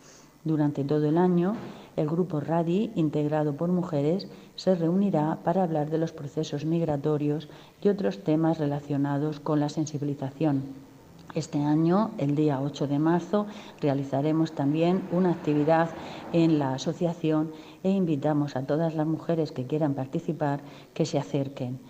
Durante 0.46 0.84
todo 0.84 1.08
el 1.08 1.18
año, 1.18 1.56
el 1.96 2.06
grupo 2.06 2.38
RADI, 2.38 2.92
integrado 2.94 3.56
por 3.56 3.68
mujeres, 3.68 4.28
se 4.54 4.76
reunirá 4.76 5.40
para 5.42 5.64
hablar 5.64 5.90
de 5.90 5.98
los 5.98 6.12
procesos 6.12 6.64
migratorios 6.64 7.48
y 7.82 7.88
otros 7.88 8.22
temas 8.22 8.58
relacionados 8.58 9.40
con 9.40 9.58
la 9.58 9.68
sensibilización. 9.68 10.62
Este 11.34 11.58
año, 11.58 12.12
el 12.18 12.36
día 12.36 12.60
8 12.60 12.86
de 12.86 13.00
marzo, 13.00 13.46
realizaremos 13.80 14.52
también 14.52 15.02
una 15.10 15.32
actividad 15.32 15.90
en 16.32 16.60
la 16.60 16.74
asociación 16.74 17.50
e 17.82 17.90
invitamos 17.90 18.54
a 18.54 18.66
todas 18.66 18.94
las 18.94 19.08
mujeres 19.08 19.50
que 19.50 19.66
quieran 19.66 19.94
participar 19.94 20.60
que 20.94 21.06
se 21.06 21.18
acerquen. 21.18 21.80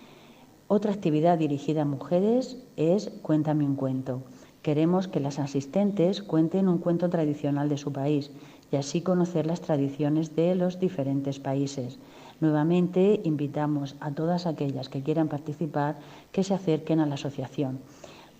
Otra 0.67 0.93
actividad 0.93 1.37
dirigida 1.37 1.83
a 1.83 1.85
mujeres 1.85 2.57
es 2.75 3.11
Cuéntame 3.21 3.65
un 3.65 3.75
cuento. 3.75 4.23
Queremos 4.61 5.07
que 5.07 5.19
las 5.19 5.39
asistentes 5.39 6.21
cuenten 6.21 6.67
un 6.67 6.77
cuento 6.79 7.09
tradicional 7.09 7.69
de 7.69 7.77
su 7.77 7.91
país 7.91 8.31
y 8.71 8.75
así 8.75 9.01
conocer 9.01 9.45
las 9.45 9.61
tradiciones 9.61 10.35
de 10.35 10.55
los 10.55 10.79
diferentes 10.79 11.39
países. 11.39 11.99
Nuevamente 12.39 13.21
invitamos 13.23 13.95
a 13.99 14.11
todas 14.11 14.45
aquellas 14.45 14.89
que 14.89 15.01
quieran 15.01 15.27
participar 15.27 15.95
que 16.31 16.43
se 16.43 16.53
acerquen 16.53 16.99
a 16.99 17.05
la 17.05 17.15
asociación. 17.15 17.79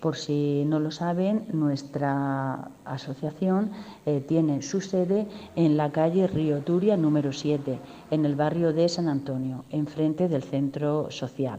Por 0.00 0.14
si 0.14 0.64
no 0.64 0.78
lo 0.78 0.92
saben, 0.92 1.46
nuestra 1.52 2.70
asociación 2.84 3.72
eh, 4.06 4.22
tiene 4.26 4.62
su 4.62 4.80
sede 4.80 5.26
en 5.56 5.76
la 5.76 5.90
calle 5.90 6.28
Río 6.28 6.60
Turia 6.60 6.96
número 6.96 7.32
7, 7.32 7.80
en 8.12 8.24
el 8.24 8.36
barrio 8.36 8.72
de 8.72 8.88
San 8.88 9.08
Antonio, 9.08 9.64
enfrente 9.70 10.28
del 10.28 10.44
centro 10.44 11.10
social. 11.10 11.58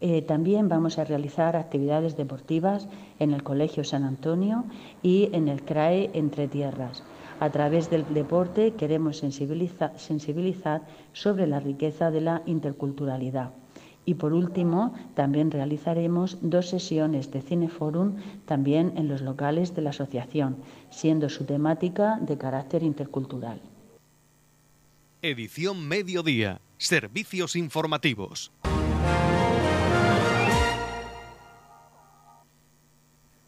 Eh, 0.00 0.22
también 0.22 0.68
vamos 0.68 0.98
a 0.98 1.04
realizar 1.04 1.56
actividades 1.56 2.16
deportivas 2.16 2.88
en 3.18 3.32
el 3.32 3.42
Colegio 3.42 3.82
San 3.82 4.04
Antonio 4.04 4.64
y 5.02 5.28
en 5.32 5.48
el 5.48 5.62
CRAE 5.62 6.10
Entre 6.14 6.46
Tierras. 6.46 7.02
A 7.40 7.50
través 7.50 7.90
del 7.90 8.04
deporte 8.14 8.74
queremos 8.74 9.18
sensibilizar 9.18 10.82
sobre 11.12 11.46
la 11.46 11.60
riqueza 11.60 12.10
de 12.10 12.20
la 12.20 12.42
interculturalidad. 12.46 13.52
Y 14.04 14.14
por 14.14 14.32
último, 14.32 14.94
también 15.14 15.50
realizaremos 15.50 16.38
dos 16.40 16.68
sesiones 16.70 17.30
de 17.30 17.42
Cineforum 17.42 18.16
también 18.46 18.94
en 18.96 19.06
los 19.06 19.20
locales 19.20 19.74
de 19.74 19.82
la 19.82 19.90
asociación, 19.90 20.56
siendo 20.90 21.28
su 21.28 21.44
temática 21.44 22.18
de 22.20 22.38
carácter 22.38 22.82
intercultural. 22.82 23.60
Edición 25.20 25.86
Mediodía. 25.86 26.60
Servicios 26.78 27.56
informativos. 27.56 28.52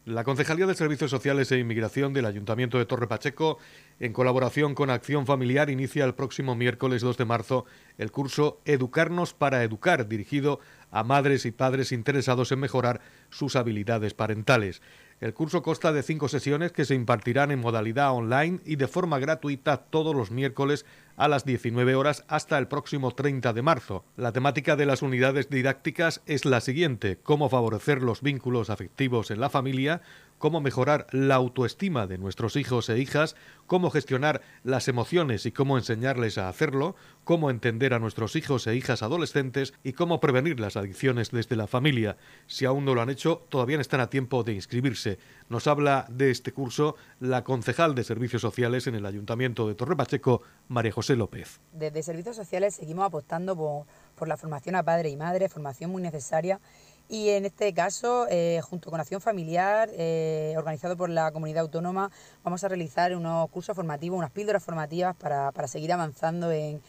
La 0.05 0.23
Concejalía 0.23 0.65
de 0.65 0.73
Servicios 0.73 1.11
Sociales 1.11 1.51
e 1.51 1.59
Inmigración 1.59 2.11
del 2.11 2.25
Ayuntamiento 2.25 2.79
de 2.79 2.87
Torre 2.87 3.05
Pacheco, 3.05 3.59
en 3.99 4.13
colaboración 4.13 4.73
con 4.73 4.89
Acción 4.89 5.27
Familiar, 5.27 5.69
inicia 5.69 6.05
el 6.05 6.15
próximo 6.15 6.55
miércoles 6.55 7.03
2 7.03 7.17
de 7.17 7.25
marzo 7.25 7.65
el 7.99 8.11
curso 8.11 8.61
Educarnos 8.65 9.35
para 9.35 9.63
Educar, 9.63 10.07
dirigido 10.07 10.59
a 10.89 11.03
madres 11.03 11.45
y 11.45 11.51
padres 11.51 11.91
interesados 11.91 12.51
en 12.51 12.61
mejorar 12.61 12.99
sus 13.29 13.55
habilidades 13.55 14.15
parentales. 14.15 14.81
El 15.19 15.35
curso 15.35 15.61
consta 15.61 15.93
de 15.93 16.01
cinco 16.01 16.29
sesiones 16.29 16.71
que 16.71 16.83
se 16.83 16.95
impartirán 16.95 17.51
en 17.51 17.59
modalidad 17.59 18.11
online 18.11 18.59
y 18.65 18.77
de 18.77 18.87
forma 18.87 19.19
gratuita 19.19 19.77
todos 19.77 20.15
los 20.15 20.31
miércoles 20.31 20.83
a 21.15 21.27
las 21.27 21.45
19 21.45 21.95
horas 21.95 22.23
hasta 22.27 22.57
el 22.57 22.67
próximo 22.67 23.11
30 23.11 23.53
de 23.53 23.61
marzo. 23.61 24.05
La 24.17 24.31
temática 24.31 24.75
de 24.75 24.85
las 24.85 25.01
unidades 25.01 25.49
didácticas 25.49 26.21
es 26.25 26.45
la 26.45 26.61
siguiente, 26.61 27.17
cómo 27.21 27.49
favorecer 27.49 28.01
los 28.01 28.21
vínculos 28.21 28.69
afectivos 28.69 29.31
en 29.31 29.39
la 29.39 29.49
familia, 29.49 30.01
cómo 30.41 30.59
mejorar 30.59 31.05
la 31.11 31.35
autoestima 31.35 32.07
de 32.07 32.17
nuestros 32.17 32.55
hijos 32.55 32.89
e 32.89 32.97
hijas, 32.97 33.35
cómo 33.67 33.91
gestionar 33.91 34.41
las 34.63 34.87
emociones 34.87 35.45
y 35.45 35.51
cómo 35.51 35.77
enseñarles 35.77 36.39
a 36.39 36.49
hacerlo, 36.49 36.95
cómo 37.23 37.51
entender 37.51 37.93
a 37.93 37.99
nuestros 37.99 38.35
hijos 38.35 38.65
e 38.65 38.75
hijas 38.75 39.03
adolescentes 39.03 39.75
y 39.83 39.93
cómo 39.93 40.19
prevenir 40.19 40.59
las 40.59 40.77
adicciones 40.77 41.29
desde 41.29 41.55
la 41.55 41.67
familia. 41.67 42.17
Si 42.47 42.65
aún 42.65 42.85
no 42.85 42.95
lo 42.95 43.03
han 43.03 43.11
hecho, 43.11 43.45
todavía 43.49 43.79
están 43.79 43.99
a 43.99 44.09
tiempo 44.09 44.43
de 44.43 44.53
inscribirse. 44.53 45.19
Nos 45.51 45.67
habla 45.67 46.05
de 46.07 46.31
este 46.31 46.53
curso 46.53 46.95
la 47.19 47.43
concejal 47.43 47.93
de 47.93 48.05
Servicios 48.05 48.41
Sociales 48.41 48.87
en 48.87 48.95
el 48.95 49.05
Ayuntamiento 49.05 49.67
de 49.67 49.75
Torre 49.75 49.97
Pacheco, 49.97 50.41
María 50.69 50.93
José 50.93 51.17
López. 51.17 51.59
Desde 51.73 52.03
Servicios 52.03 52.37
Sociales 52.37 52.75
seguimos 52.75 53.03
apostando 53.03 53.57
por, 53.57 54.29
la 54.29 54.37
formación 54.37 54.77
a 54.77 54.83
padre 54.83 55.09
y 55.09 55.17
madre, 55.17 55.49
formación 55.49 55.91
muy 55.91 56.01
necesaria 56.01 56.61
y 57.09 57.31
en 57.31 57.43
este 57.43 57.73
caso, 57.73 58.27
eh, 58.29 58.61
junto 58.63 58.89
con 58.89 59.01
Acción 59.01 59.19
Familiar, 59.19 59.89
eh, 59.91 60.53
organizado 60.57 60.95
por 60.95 61.09
la 61.09 61.29
comunidad 61.33 61.63
autónoma, 61.63 62.11
vamos 62.45 62.63
a 62.63 62.69
realizar 62.69 63.13
unos 63.13 63.49
cursos 63.49 63.75
formativos, 63.75 64.17
unas 64.17 64.31
píldoras 64.31 64.63
formativas 64.63 65.17
para, 65.17 65.51
seguir 65.67 65.91
avanzando 65.91 66.49
en, 66.49 66.81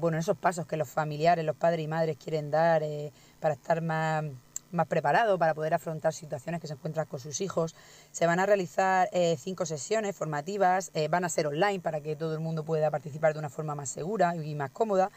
bueno, 0.00 0.16
en 0.16 0.22
esos 0.22 0.36
pasos 0.36 0.66
que 0.66 0.76
los 0.76 0.88
familiares, 0.88 1.44
los 1.44 1.54
padres 1.54 1.84
y 1.84 1.86
madres 1.86 2.16
quieren 2.16 2.50
dar 2.50 2.82
eh, 2.82 3.12
para 3.38 3.54
estar 3.54 3.80
más, 3.80 4.24
más 4.72 4.86
preparados, 4.86 5.38
para 5.38 5.54
poder 5.54 5.74
afrontar 5.74 6.12
situaciones 6.12 6.60
que 6.60 6.66
se 6.66 6.74
encuentran 6.74 7.06
con 7.06 7.20
sus 7.20 7.40
hijos. 7.40 7.74
Se 8.12 8.26
van 8.26 8.40
a 8.40 8.46
realizar 8.46 9.08
cinco 9.38 9.66
sesiones 9.66 10.16
formativas, 10.16 10.92
van 11.10 11.24
a 11.24 11.28
ser 11.28 11.46
online 11.46 11.80
para 11.80 12.00
que 12.00 12.16
todo 12.16 12.34
el 12.34 12.40
mundo 12.40 12.64
pueda 12.64 12.90
participar 12.90 13.32
de 13.32 13.38
una 13.38 13.50
forma 13.50 13.74
más 13.74 13.88
segura 13.88 14.34
y 14.36 14.54
más 14.54 14.70
cómoda 14.70 15.10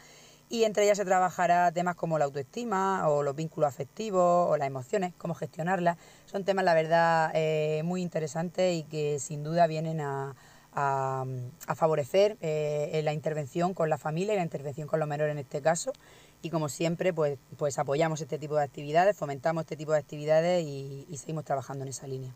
y 0.50 0.64
entre 0.64 0.82
ellas 0.82 0.98
se 0.98 1.04
trabajará 1.04 1.70
temas 1.70 1.94
como 1.94 2.18
la 2.18 2.24
autoestima 2.24 3.08
o 3.08 3.22
los 3.22 3.36
vínculos 3.36 3.68
afectivos 3.68 4.50
o 4.50 4.56
las 4.56 4.66
emociones, 4.66 5.12
cómo 5.16 5.34
gestionarlas. 5.34 5.96
Son 6.26 6.44
temas, 6.44 6.64
la 6.64 6.74
verdad, 6.74 7.30
eh, 7.34 7.82
muy 7.84 8.02
interesantes 8.02 8.76
y 8.76 8.82
que 8.82 9.20
sin 9.20 9.44
duda 9.44 9.66
vienen 9.68 10.00
a, 10.00 10.34
favorecer 11.74 12.36
eh, 12.40 13.00
la 13.04 13.12
intervención 13.12 13.74
con 13.74 13.90
la 13.90 13.98
familia 13.98 14.34
y 14.34 14.36
la 14.36 14.42
intervención 14.42 14.86
con 14.86 14.98
los 15.00 15.08
menores 15.08 15.32
en 15.32 15.38
este 15.38 15.60
caso. 15.62 15.92
Y 16.42 16.50
como 16.50 16.68
siempre, 16.68 17.12
pues, 17.12 17.38
pues 17.56 17.78
apoyamos 17.78 18.20
este 18.20 18.38
tipo 18.38 18.56
de 18.56 18.64
actividades, 18.64 19.16
fomentamos 19.16 19.62
este 19.62 19.76
tipo 19.76 19.92
de 19.92 19.98
actividades 19.98 20.64
y 20.64 21.16
seguimos 21.16 21.44
trabajando 21.44 21.84
en 21.84 21.88
esa 21.88 22.06
línea. 22.06 22.34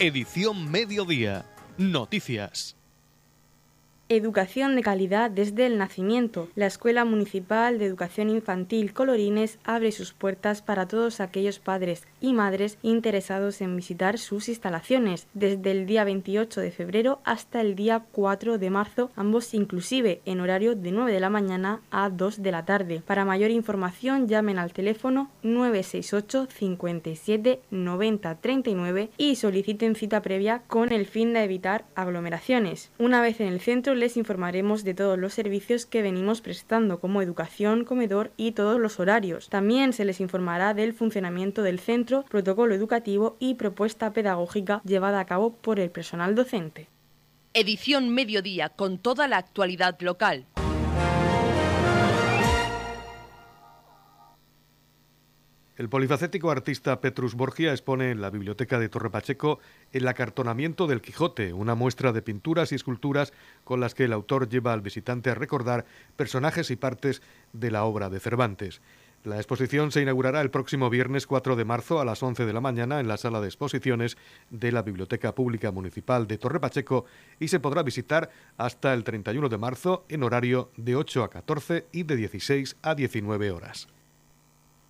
Edición 0.00 0.70
Mediodía. 0.70 1.44
Noticias. 1.76 2.77
Educación 4.10 4.74
de 4.74 4.80
calidad 4.80 5.30
desde 5.30 5.66
el 5.66 5.76
nacimiento. 5.76 6.48
La 6.54 6.64
Escuela 6.64 7.04
Municipal 7.04 7.78
de 7.78 7.84
Educación 7.84 8.30
Infantil 8.30 8.94
Colorines 8.94 9.58
abre 9.64 9.92
sus 9.92 10.14
puertas 10.14 10.62
para 10.62 10.88
todos 10.88 11.20
aquellos 11.20 11.58
padres 11.58 12.06
y 12.18 12.32
madres 12.32 12.78
interesados 12.80 13.60
en 13.60 13.76
visitar 13.76 14.16
sus 14.16 14.48
instalaciones 14.48 15.26
desde 15.34 15.72
el 15.72 15.84
día 15.84 16.04
28 16.04 16.62
de 16.62 16.70
febrero 16.70 17.20
hasta 17.24 17.60
el 17.60 17.74
día 17.74 18.02
4 18.12 18.56
de 18.56 18.70
marzo, 18.70 19.10
ambos 19.14 19.52
inclusive 19.52 20.22
en 20.24 20.40
horario 20.40 20.74
de 20.74 20.90
9 20.90 21.12
de 21.12 21.20
la 21.20 21.28
mañana 21.28 21.82
a 21.90 22.08
2 22.08 22.42
de 22.42 22.50
la 22.50 22.64
tarde. 22.64 23.02
Para 23.06 23.26
mayor 23.26 23.50
información 23.50 24.26
llamen 24.26 24.58
al 24.58 24.72
teléfono 24.72 25.30
968 25.42 26.48
57 26.50 27.60
90 27.70 28.34
39 28.36 29.10
y 29.18 29.36
soliciten 29.36 29.94
cita 29.94 30.22
previa 30.22 30.62
con 30.66 30.92
el 30.92 31.04
fin 31.04 31.34
de 31.34 31.44
evitar 31.44 31.84
aglomeraciones. 31.94 32.90
Una 32.98 33.20
vez 33.20 33.38
en 33.42 33.48
el 33.48 33.60
centro 33.60 33.97
les 33.98 34.16
informaremos 34.16 34.84
de 34.84 34.94
todos 34.94 35.18
los 35.18 35.34
servicios 35.34 35.86
que 35.86 36.02
venimos 36.02 36.40
prestando, 36.40 37.00
como 37.00 37.20
educación, 37.20 37.84
comedor 37.84 38.32
y 38.36 38.52
todos 38.52 38.80
los 38.80 38.98
horarios. 38.98 39.48
También 39.48 39.92
se 39.92 40.04
les 40.04 40.20
informará 40.20 40.74
del 40.74 40.94
funcionamiento 40.94 41.62
del 41.62 41.78
centro, 41.78 42.24
protocolo 42.28 42.74
educativo 42.74 43.36
y 43.38 43.54
propuesta 43.54 44.12
pedagógica 44.12 44.80
llevada 44.84 45.20
a 45.20 45.26
cabo 45.26 45.52
por 45.52 45.80
el 45.80 45.90
personal 45.90 46.34
docente. 46.34 46.88
Edición 47.54 48.10
Mediodía 48.10 48.68
con 48.68 48.98
toda 48.98 49.26
la 49.26 49.38
actualidad 49.38 50.00
local. 50.00 50.46
El 55.78 55.88
polifacético 55.88 56.50
artista 56.50 57.00
Petrus 57.00 57.36
Borgia 57.36 57.70
expone 57.70 58.10
en 58.10 58.20
la 58.20 58.30
Biblioteca 58.30 58.80
de 58.80 58.88
Torre 58.88 59.10
Pacheco 59.10 59.60
el 59.92 60.08
acartonamiento 60.08 60.88
del 60.88 61.00
Quijote, 61.00 61.52
una 61.52 61.76
muestra 61.76 62.12
de 62.12 62.20
pinturas 62.20 62.72
y 62.72 62.74
esculturas 62.74 63.32
con 63.62 63.78
las 63.78 63.94
que 63.94 64.02
el 64.02 64.12
autor 64.12 64.48
lleva 64.48 64.72
al 64.72 64.80
visitante 64.80 65.30
a 65.30 65.36
recordar 65.36 65.86
personajes 66.16 66.72
y 66.72 66.76
partes 66.76 67.22
de 67.52 67.70
la 67.70 67.84
obra 67.84 68.10
de 68.10 68.18
Cervantes. 68.18 68.80
La 69.22 69.36
exposición 69.36 69.92
se 69.92 70.02
inaugurará 70.02 70.40
el 70.40 70.50
próximo 70.50 70.90
viernes 70.90 71.28
4 71.28 71.54
de 71.54 71.64
marzo 71.64 72.00
a 72.00 72.04
las 72.04 72.24
11 72.24 72.44
de 72.44 72.52
la 72.52 72.60
mañana 72.60 72.98
en 72.98 73.06
la 73.06 73.16
sala 73.16 73.40
de 73.40 73.46
exposiciones 73.46 74.16
de 74.50 74.72
la 74.72 74.82
Biblioteca 74.82 75.36
Pública 75.36 75.70
Municipal 75.70 76.26
de 76.26 76.38
Torre 76.38 76.58
Pacheco 76.58 77.04
y 77.38 77.46
se 77.46 77.60
podrá 77.60 77.84
visitar 77.84 78.30
hasta 78.56 78.92
el 78.94 79.04
31 79.04 79.48
de 79.48 79.58
marzo 79.58 80.04
en 80.08 80.24
horario 80.24 80.72
de 80.76 80.96
8 80.96 81.22
a 81.22 81.30
14 81.30 81.86
y 81.92 82.02
de 82.02 82.16
16 82.16 82.78
a 82.82 82.96
19 82.96 83.52
horas. 83.52 83.86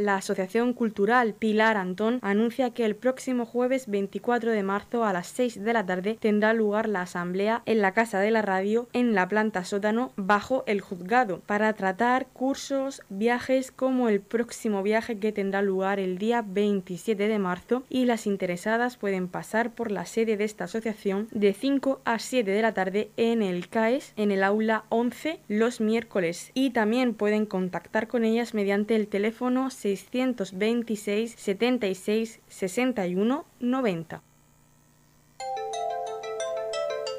La 0.00 0.16
Asociación 0.16 0.72
Cultural 0.72 1.34
Pilar 1.34 1.76
Antón 1.76 2.18
anuncia 2.22 2.70
que 2.70 2.84
el 2.84 2.96
próximo 2.96 3.46
jueves 3.46 3.88
24 3.88 4.50
de 4.50 4.62
marzo 4.62 5.04
a 5.04 5.12
las 5.12 5.28
6 5.28 5.62
de 5.62 5.72
la 5.72 5.86
tarde 5.86 6.16
tendrá 6.20 6.52
lugar 6.52 6.88
la 6.88 7.02
asamblea 7.02 7.62
en 7.66 7.80
la 7.80 7.92
Casa 7.92 8.20
de 8.20 8.30
la 8.30 8.42
Radio 8.42 8.88
en 8.92 9.14
la 9.14 9.28
planta 9.28 9.64
sótano 9.64 10.12
bajo 10.16 10.64
el 10.66 10.80
juzgado 10.80 11.40
para 11.46 11.72
tratar 11.72 12.26
cursos, 12.32 13.02
viajes 13.08 13.70
como 13.70 14.08
el 14.08 14.20
próximo 14.20 14.82
viaje 14.82 15.18
que 15.18 15.32
tendrá 15.32 15.62
lugar 15.62 16.00
el 16.00 16.18
día 16.18 16.42
27 16.46 17.28
de 17.28 17.38
marzo 17.38 17.84
y 17.88 18.04
las 18.06 18.26
interesadas 18.26 18.96
pueden 18.96 19.28
pasar 19.28 19.72
por 19.72 19.90
la 19.90 20.06
sede 20.06 20.36
de 20.36 20.44
esta 20.44 20.64
asociación 20.64 21.28
de 21.32 21.52
5 21.52 22.00
a 22.04 22.18
7 22.18 22.50
de 22.50 22.62
la 22.62 22.74
tarde 22.74 23.10
en 23.16 23.42
el 23.42 23.68
CAES 23.68 24.12
en 24.16 24.30
el 24.30 24.42
aula 24.42 24.84
11 24.88 25.40
los 25.48 25.80
miércoles 25.80 26.50
y 26.54 26.70
también 26.70 27.14
pueden 27.14 27.46
contactar 27.46 28.08
con 28.08 28.24
ellas 28.24 28.54
mediante 28.54 28.96
el 28.96 29.08
teléfono 29.08 29.70
626 29.96 31.34
76 31.36 32.40
61 32.48 33.44
90. 33.60 34.22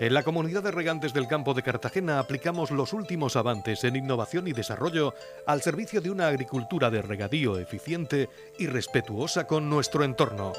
En 0.01 0.15
la 0.15 0.23
comunidad 0.23 0.63
de 0.63 0.71
regantes 0.71 1.13
del 1.13 1.27
campo 1.27 1.53
de 1.53 1.61
Cartagena 1.61 2.17
aplicamos 2.17 2.71
los 2.71 2.91
últimos 2.91 3.35
avances 3.35 3.83
en 3.83 3.95
innovación 3.95 4.47
y 4.47 4.51
desarrollo 4.51 5.13
al 5.45 5.61
servicio 5.61 6.01
de 6.01 6.09
una 6.09 6.27
agricultura 6.27 6.89
de 6.89 7.03
regadío 7.03 7.59
eficiente 7.59 8.27
y 8.57 8.65
respetuosa 8.65 9.45
con 9.45 9.69
nuestro 9.69 10.03
entorno. 10.03 10.53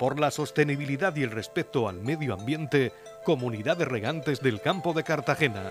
Por 0.00 0.18
la 0.18 0.32
sostenibilidad 0.32 1.14
y 1.14 1.22
el 1.22 1.30
respeto 1.30 1.88
al 1.88 2.00
medio 2.00 2.34
ambiente, 2.34 2.92
Comunidad 3.24 3.76
de 3.76 3.84
Regantes 3.84 4.40
del 4.40 4.60
Campo 4.60 4.92
de 4.92 5.04
Cartagena. 5.04 5.70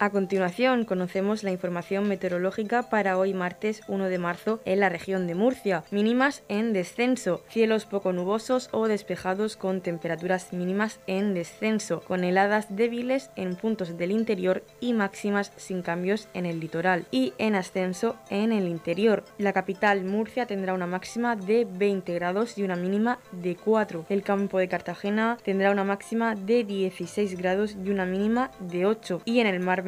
A 0.00 0.10
continuación, 0.10 0.84
conocemos 0.84 1.42
la 1.42 1.50
información 1.50 2.06
meteorológica 2.06 2.84
para 2.84 3.18
hoy 3.18 3.34
martes 3.34 3.82
1 3.88 4.04
de 4.04 4.18
marzo 4.18 4.60
en 4.64 4.78
la 4.78 4.88
región 4.88 5.26
de 5.26 5.34
Murcia. 5.34 5.82
Mínimas 5.90 6.44
en 6.48 6.72
descenso, 6.72 7.42
cielos 7.48 7.84
poco 7.84 8.12
nubosos 8.12 8.68
o 8.70 8.86
despejados 8.86 9.56
con 9.56 9.80
temperaturas 9.80 10.52
mínimas 10.52 11.00
en 11.08 11.34
descenso, 11.34 12.00
con 12.02 12.22
heladas 12.22 12.76
débiles 12.76 13.30
en 13.34 13.56
puntos 13.56 13.98
del 13.98 14.12
interior 14.12 14.62
y 14.78 14.92
máximas 14.92 15.52
sin 15.56 15.82
cambios 15.82 16.28
en 16.32 16.46
el 16.46 16.60
litoral 16.60 17.06
y 17.10 17.32
en 17.38 17.56
ascenso 17.56 18.14
en 18.30 18.52
el 18.52 18.68
interior. 18.68 19.24
La 19.36 19.52
capital 19.52 20.04
Murcia 20.04 20.46
tendrá 20.46 20.74
una 20.74 20.86
máxima 20.86 21.34
de 21.34 21.66
20 21.68 22.14
grados 22.14 22.56
y 22.56 22.62
una 22.62 22.76
mínima 22.76 23.18
de 23.32 23.56
4. 23.56 24.06
El 24.10 24.22
campo 24.22 24.60
de 24.60 24.68
Cartagena 24.68 25.38
tendrá 25.42 25.72
una 25.72 25.82
máxima 25.82 26.36
de 26.36 26.62
16 26.62 27.36
grados 27.36 27.76
y 27.84 27.90
una 27.90 28.06
mínima 28.06 28.52
de 28.60 28.86
8. 28.86 29.22
Y 29.24 29.40
en 29.40 29.48
el 29.48 29.58
mar 29.58 29.87